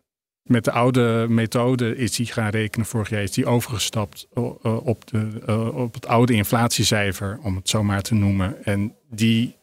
met 0.49 0.63
de 0.63 0.71
oude 0.71 1.25
methode 1.29 1.95
is 1.95 2.15
die 2.15 2.25
gaan 2.25 2.49
rekenen. 2.49 2.85
Vorig 2.85 3.09
jaar 3.09 3.23
is 3.23 3.31
die 3.31 3.45
overgestapt 3.45 4.27
uh, 4.33 4.43
op, 4.85 5.07
de, 5.07 5.27
uh, 5.49 5.75
op 5.75 5.93
het 5.93 6.07
oude 6.07 6.33
inflatiecijfer, 6.33 7.39
om 7.43 7.55
het 7.55 7.69
zo 7.69 7.83
maar 7.83 8.01
te 8.01 8.13
noemen. 8.13 8.65
En 8.65 8.93
die 9.09 9.57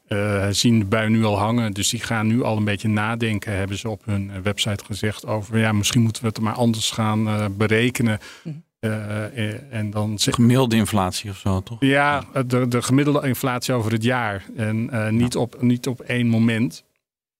zien 0.51 0.79
de 0.79 0.85
bui 0.85 1.11
nu 1.11 1.25
al 1.25 1.39
hangen. 1.39 1.73
Dus 1.73 1.89
die 1.89 2.01
gaan 2.01 2.27
nu 2.27 2.43
al 2.43 2.57
een 2.57 2.65
beetje 2.65 2.89
nadenken, 2.89 3.57
hebben 3.57 3.79
ze 3.79 3.89
op 3.89 4.05
hun 4.05 4.43
website 4.43 4.85
gezegd, 4.85 5.27
over 5.27 5.59
ja, 5.59 5.73
misschien 5.73 6.03
moeten 6.03 6.23
we 6.23 6.29
het 6.29 6.41
maar 6.41 6.55
anders 6.55 6.91
gaan 6.91 7.55
berekenen. 7.57 8.19
Mhm. 8.43 8.55
Uh, 8.81 9.75
en 9.75 9.91
dan 9.91 10.19
gemiddelde 10.19 10.77
inflatie 10.77 11.31
of 11.31 11.37
zo, 11.37 11.63
toch? 11.63 11.77
Ja, 11.81 12.25
de, 12.47 12.69
de 12.69 12.83
gemiddelde 12.83 13.27
inflatie 13.27 13.75
over 13.75 13.93
het 13.93 14.03
jaar. 14.03 14.45
En 14.57 14.89
uh, 14.93 15.09
niet, 15.09 15.37
op, 15.37 15.63
niet 15.63 15.87
op 15.87 16.01
één 16.01 16.27
moment. 16.27 16.85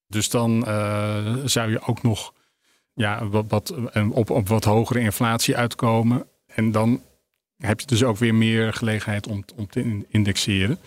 Dus 0.07 0.29
dan 0.29 0.63
uh, 0.67 1.35
zou 1.45 1.71
je 1.71 1.81
ook 1.81 2.03
nog 2.03 2.33
ja, 2.97 3.27
wat, 3.27 3.45
wat, 3.47 3.73
op, 4.11 4.29
op 4.29 4.47
wat 4.47 4.63
hogere 4.63 4.99
inflatie 4.99 5.57
uitkomen. 5.57 6.25
En 6.47 6.71
dan 6.71 7.01
heb 7.57 7.79
je 7.79 7.85
dus 7.85 8.03
ook 8.03 8.17
weer 8.17 8.35
meer 8.35 8.73
gelegenheid 8.73 9.27
om, 9.27 9.43
om 9.55 9.67
te 9.69 10.05
indexeren. 10.09 10.79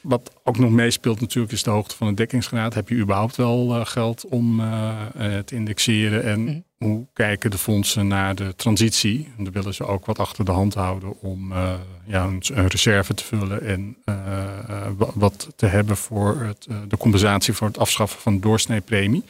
Wat 0.00 0.30
ook 0.44 0.58
nog 0.58 0.70
meespeelt 0.70 1.20
natuurlijk 1.20 1.52
is 1.52 1.62
de 1.62 1.70
hoogte 1.70 1.96
van 1.96 2.06
de 2.06 2.14
dekkingsgraad. 2.14 2.74
Heb 2.74 2.88
je 2.88 2.94
überhaupt 2.94 3.36
wel 3.36 3.76
uh, 3.76 3.86
geld 3.86 4.24
om 4.24 4.60
uh, 4.60 5.06
te 5.44 5.54
indexeren? 5.54 6.22
En 6.22 6.40
mm. 6.40 6.64
hoe 6.78 7.06
kijken 7.12 7.50
de 7.50 7.58
fondsen 7.58 8.06
naar 8.06 8.34
de 8.34 8.54
transitie? 8.56 9.32
En 9.36 9.44
dan 9.44 9.52
willen 9.52 9.74
ze 9.74 9.86
ook 9.86 10.06
wat 10.06 10.18
achter 10.18 10.44
de 10.44 10.50
hand 10.50 10.74
houden 10.74 11.20
om 11.20 11.52
uh, 11.52 11.74
ja, 12.04 12.24
een, 12.24 12.42
een, 12.52 12.66
reserve 12.66 13.14
te 13.14 13.24
vullen 13.24 13.62
en 13.62 13.96
wat 15.14 15.48
te 15.56 15.66
hebben 15.66 15.96
voor 15.96 16.40
het, 16.40 16.68
de 16.88 16.96
compensatie 16.96 17.54
voor 17.54 17.66
het 17.66 17.78
afschaffen 17.78 18.20
van 18.20 18.34
de 18.34 18.40
doorsneepremie. 18.40 19.24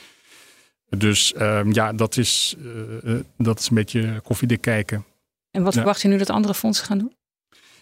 Dus 0.88 1.35
ehm, 1.35 1.72
ja, 1.72 1.92
dat 1.92 2.16
is, 2.16 2.57
dat 3.37 3.59
is 3.59 3.68
een 3.68 3.75
beetje 3.75 4.20
koffiedik 4.22 4.61
kijken. 4.61 5.05
En 5.51 5.62
wat 5.62 5.75
verwacht 5.75 6.03
je 6.03 6.09
nu 6.09 6.18
dat 6.18 6.31
andere 6.31 6.55
fondsen 6.55 6.87
gaan 6.87 6.99
doen? 6.99 7.12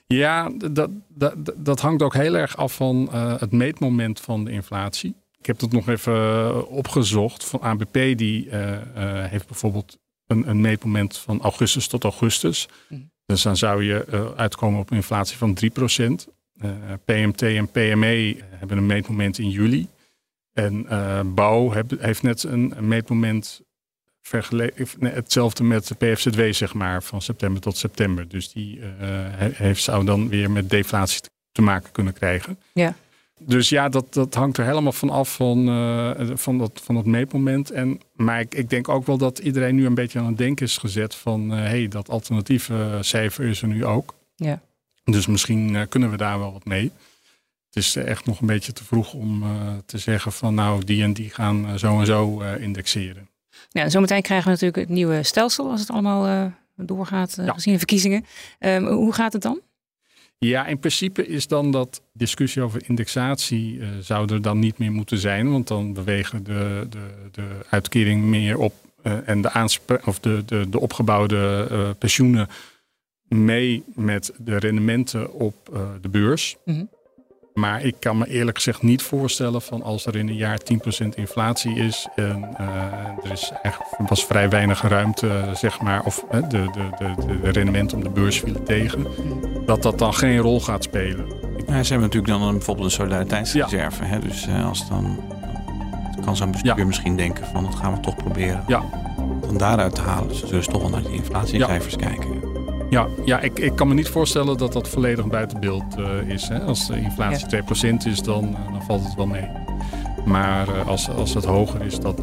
Ja, 0.06 0.50
dat, 0.70 0.90
dat, 1.08 1.34
dat 1.56 1.80
hangt 1.80 2.02
ook 2.02 2.14
heel 2.14 2.34
erg 2.34 2.56
af 2.56 2.74
van 2.74 3.08
uh, 3.12 3.40
het 3.40 3.52
meetmoment 3.52 4.20
van 4.20 4.44
de 4.44 4.50
inflatie. 4.50 5.14
Ik 5.38 5.46
heb 5.46 5.58
dat 5.58 5.72
nog 5.72 5.88
even 5.88 6.14
eh, 6.14 6.58
opgezocht. 6.68 7.44
Van 7.44 7.60
ABP 7.60 7.92
die 7.92 8.46
uh, 8.46 8.52
heeft 9.24 9.46
bijvoorbeeld 9.46 9.98
een, 10.26 10.48
een, 10.48 10.60
meetmoment 10.60 11.18
van 11.18 11.40
augustus 11.40 11.86
tot 11.86 12.04
augustus. 12.04 12.68
Mm. 12.88 13.10
Dus 13.26 13.42
dan 13.42 13.56
zou 13.56 13.84
je 13.84 14.32
uitkomen 14.36 14.80
op 14.80 14.90
een 14.90 14.96
inflatie 14.96 15.36
van 15.36 15.58
3%. 15.64 16.32
PMT 17.04 17.42
en 17.42 17.68
PME 17.68 18.36
hebben 18.50 18.76
een 18.76 18.86
meetmoment 18.86 19.38
in 19.38 19.50
juli. 19.50 19.88
En 20.54 20.86
bouw 21.34 21.70
heb, 21.70 22.00
heeft 22.00 22.22
net 22.22 22.42
een, 22.42 22.74
meetmoment 22.80 23.62
hetzelfde 24.98 25.64
met 25.64 25.86
de 25.86 25.94
PFZW, 25.94 26.40
zeg 26.52 26.74
maar, 26.74 27.02
van 27.02 27.22
september 27.22 27.62
tot 27.62 27.76
september. 27.76 28.28
Dus 28.28 28.52
die 28.52 28.78
uh, 28.78 28.84
heeft, 29.36 29.82
zou 29.82 30.04
dan 30.04 30.28
weer 30.28 30.50
met 30.50 30.70
deflatie 30.70 31.20
te 31.52 31.62
maken 31.62 31.92
kunnen 31.92 32.12
krijgen. 32.12 32.58
Ja. 32.72 32.94
Dus 33.38 33.68
ja, 33.68 33.88
dat, 33.88 34.14
dat 34.14 34.34
hangt 34.34 34.58
er 34.58 34.64
helemaal 34.64 34.92
van 34.92 35.10
af 35.10 35.34
van, 35.34 35.68
uh, 35.68 36.10
van, 36.34 36.58
dat, 36.58 36.80
van 36.84 36.94
dat 36.94 37.04
meetmoment. 37.04 37.70
En, 37.70 38.00
maar 38.12 38.40
ik, 38.40 38.54
ik, 38.54 38.70
denk 38.70 38.88
ook 38.88 39.06
wel 39.06 39.18
dat 39.18 39.38
iedereen 39.38 39.74
nu 39.74 39.86
een 39.86 39.94
beetje 39.94 40.18
aan 40.18 40.26
het 40.26 40.38
denken 40.38 40.66
is 40.66 40.78
gezet 40.78 41.14
van... 41.14 41.50
hé, 41.50 41.56
hey, 41.56 41.88
dat 41.88 42.08
alternatieve 42.08 42.98
cijfer 43.00 43.44
is 43.44 43.62
er 43.62 43.68
nu 43.68 43.84
ook. 43.84 44.14
Ja. 44.36 44.60
Dus 45.04 45.26
misschien 45.26 45.88
kunnen 45.88 46.10
we 46.10 46.16
daar 46.16 46.38
wel 46.38 46.52
wat 46.52 46.64
mee. 46.64 46.92
Het 47.74 47.82
is 47.82 47.96
echt 47.96 48.26
nog 48.26 48.40
een 48.40 48.46
beetje 48.46 48.72
te 48.72 48.84
vroeg 48.84 49.14
om 49.14 49.44
te 49.87 49.98
zeggen 49.98 50.32
van 50.32 50.54
nou, 50.54 50.84
die 50.84 51.02
en 51.02 51.12
die 51.12 51.30
gaan 51.30 51.78
zo 51.78 52.00
en 52.00 52.06
zo 52.06 52.40
indexeren. 52.40 53.28
Ja, 53.70 53.88
zometeen 53.88 54.22
krijgen 54.22 54.46
we 54.46 54.50
natuurlijk 54.52 54.88
het 54.88 54.96
nieuwe 54.96 55.22
stelsel 55.22 55.70
als 55.70 55.80
het 55.80 55.90
allemaal 55.90 56.52
doorgaat, 56.76 57.37
uh, 57.40 57.50
gezien 57.50 57.72
de 57.72 57.78
verkiezingen. 57.78 58.24
Um, 58.58 58.87
hoe 58.87 59.12
gaat 59.12 59.32
het 59.32 59.42
dan? 59.42 59.60
Ja, 60.38 60.66
in 60.66 60.78
principe 60.78 61.26
is 61.26 61.46
dan 61.46 61.70
dat 61.70 62.02
discussie 62.12 62.62
over 62.62 62.82
indexatie 62.88 63.76
uh, 63.76 63.88
zou 64.00 64.32
er 64.32 64.42
dan 64.42 64.58
niet 64.58 64.78
meer 64.78 64.92
moeten 64.92 65.18
zijn. 65.18 65.50
Want 65.50 65.68
dan 65.68 65.92
bewegen 65.92 66.44
de, 66.44 66.87
de, 66.90 67.28
de 67.30 67.48
uitkering 67.68 68.22
meer 68.22 68.58
op 68.58 68.74
en 69.02 69.40
de, 69.40 69.68
of 70.04 70.20
de, 70.20 70.42
de, 70.46 70.68
de 70.68 70.80
opgebouwde 70.80 71.94
pensioenen 71.98 72.48
mee 73.28 73.82
met 73.94 74.32
de 74.38 74.56
rendementen 74.56 75.32
op 75.32 75.80
de 76.00 76.08
beurs. 76.08 76.56
Mm 76.64 76.88
maar 77.54 77.82
ik 77.82 77.94
kan 77.98 78.18
me 78.18 78.28
eerlijk 78.28 78.56
gezegd 78.56 78.82
niet 78.82 79.02
voorstellen 79.02 79.62
van 79.62 79.82
als 79.82 80.06
er 80.06 80.16
in 80.16 80.28
een 80.28 80.36
jaar 80.36 80.60
10% 81.04 81.08
inflatie 81.14 81.74
is 81.74 82.08
en 82.14 82.48
uh, 82.60 83.24
er 83.24 83.32
is 83.32 83.52
echt, 83.62 83.80
was 83.98 84.24
vrij 84.24 84.48
weinig 84.48 84.82
ruimte, 84.82 85.50
zeg 85.52 85.80
maar, 85.80 86.04
of 86.04 86.24
uh, 86.32 86.40
de, 86.40 86.48
de, 86.48 86.90
de, 86.98 87.40
de 87.40 87.50
rendementen 87.50 87.96
om 87.96 88.02
de 88.02 88.10
beurs 88.10 88.40
vielen 88.40 88.64
tegen, 88.64 89.06
dat 89.66 89.82
dat 89.82 89.98
dan 89.98 90.14
geen 90.14 90.38
rol 90.38 90.60
gaat 90.60 90.82
spelen. 90.82 91.26
Ja, 91.66 91.82
ze 91.82 91.92
hebben 91.92 92.08
natuurlijk 92.10 92.26
dan 92.26 92.42
een, 92.42 92.52
bijvoorbeeld 92.54 92.86
een 92.86 92.92
solidariteitsreserve. 92.92 94.04
Ja. 94.04 94.08
Hè? 94.08 94.18
Dus 94.18 94.46
uh, 94.46 94.68
als 94.68 94.88
dan, 94.88 95.20
dan 96.14 96.24
kan 96.24 96.36
zo'n 96.36 96.50
bestuur 96.50 96.78
ja. 96.78 96.84
misschien 96.84 97.16
denken 97.16 97.46
van 97.46 97.64
dat 97.64 97.74
gaan 97.74 97.94
we 97.94 98.00
toch 98.00 98.16
proberen. 98.16 98.64
Ja. 98.66 98.82
Van 99.46 99.56
daaruit 99.56 99.94
te 99.94 100.00
halen. 100.00 100.28
Dus 100.28 100.38
ze 100.38 100.46
zullen 100.46 100.64
toch 100.64 100.80
wel 100.80 100.90
naar 100.90 101.02
die 101.02 101.12
inflatiecijfers 101.12 101.94
ja. 101.94 102.06
kijken. 102.06 102.63
Ja, 102.94 103.07
ja 103.24 103.40
ik, 103.40 103.59
ik 103.59 103.76
kan 103.76 103.88
me 103.88 103.94
niet 103.94 104.09
voorstellen 104.09 104.59
dat 104.59 104.72
dat 104.72 104.88
volledig 104.88 105.26
buiten 105.26 105.61
beeld 105.61 105.96
eh, 105.96 106.28
is. 106.28 106.48
Hè? 106.48 106.61
Als 106.61 106.87
de 106.87 107.00
inflatie 107.00 107.46
ja. 107.50 107.62
2% 107.92 107.96
is, 108.07 108.22
dan, 108.22 108.44
eh, 108.44 108.72
dan 108.72 108.83
valt 108.83 109.04
het 109.04 109.14
wel 109.14 109.26
mee. 109.26 109.48
Maar 110.24 110.68
eh, 110.68 110.88
als, 110.88 111.09
als 111.09 111.35
het 111.35 111.44
hoger 111.44 111.83
is, 111.83 111.98
dat, 111.98 112.22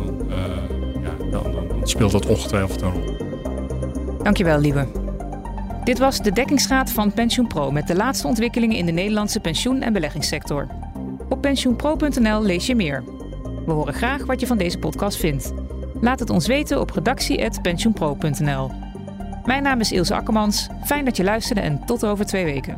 ja, 1.03 1.29
dan, 1.31 1.51
dan, 1.51 1.81
speelt 1.83 2.11
dat 2.11 2.25
ongetwijfeld 2.25 2.81
een 2.81 2.91
rol. 2.91 3.17
Dankjewel, 4.23 4.59
lieve. 4.59 4.87
Dit 5.83 5.99
was 5.99 6.17
de 6.17 6.31
dekkingsgraad 6.31 6.91
van 6.91 7.13
PensioenPro 7.13 7.71
met 7.71 7.87
de 7.87 7.95
laatste 7.95 8.27
ontwikkelingen 8.27 8.77
in 8.77 8.85
de 8.85 8.91
Nederlandse 8.91 9.39
pensioen- 9.39 9.81
en 9.81 9.93
beleggingssector. 9.93 10.67
Op 11.29 11.41
pensioenpro.nl 11.41 12.43
lees 12.43 12.65
je 12.65 12.75
meer. 12.75 13.03
We 13.65 13.71
horen 13.71 13.93
graag 13.93 14.25
wat 14.25 14.39
je 14.39 14.47
van 14.47 14.57
deze 14.57 14.77
podcast 14.77 15.17
vindt. 15.17 15.53
Laat 16.01 16.19
het 16.19 16.29
ons 16.29 16.47
weten 16.47 16.79
op 16.79 16.89
redactie.pensioenpro.nl. 16.89 18.80
Mijn 19.45 19.63
naam 19.63 19.79
is 19.79 19.91
Ilse 19.91 20.15
Akkermans. 20.15 20.67
Fijn 20.83 21.05
dat 21.05 21.17
je 21.17 21.23
luisterde 21.23 21.61
en 21.61 21.85
tot 21.85 22.05
over 22.05 22.25
twee 22.25 22.43
weken. 22.43 22.77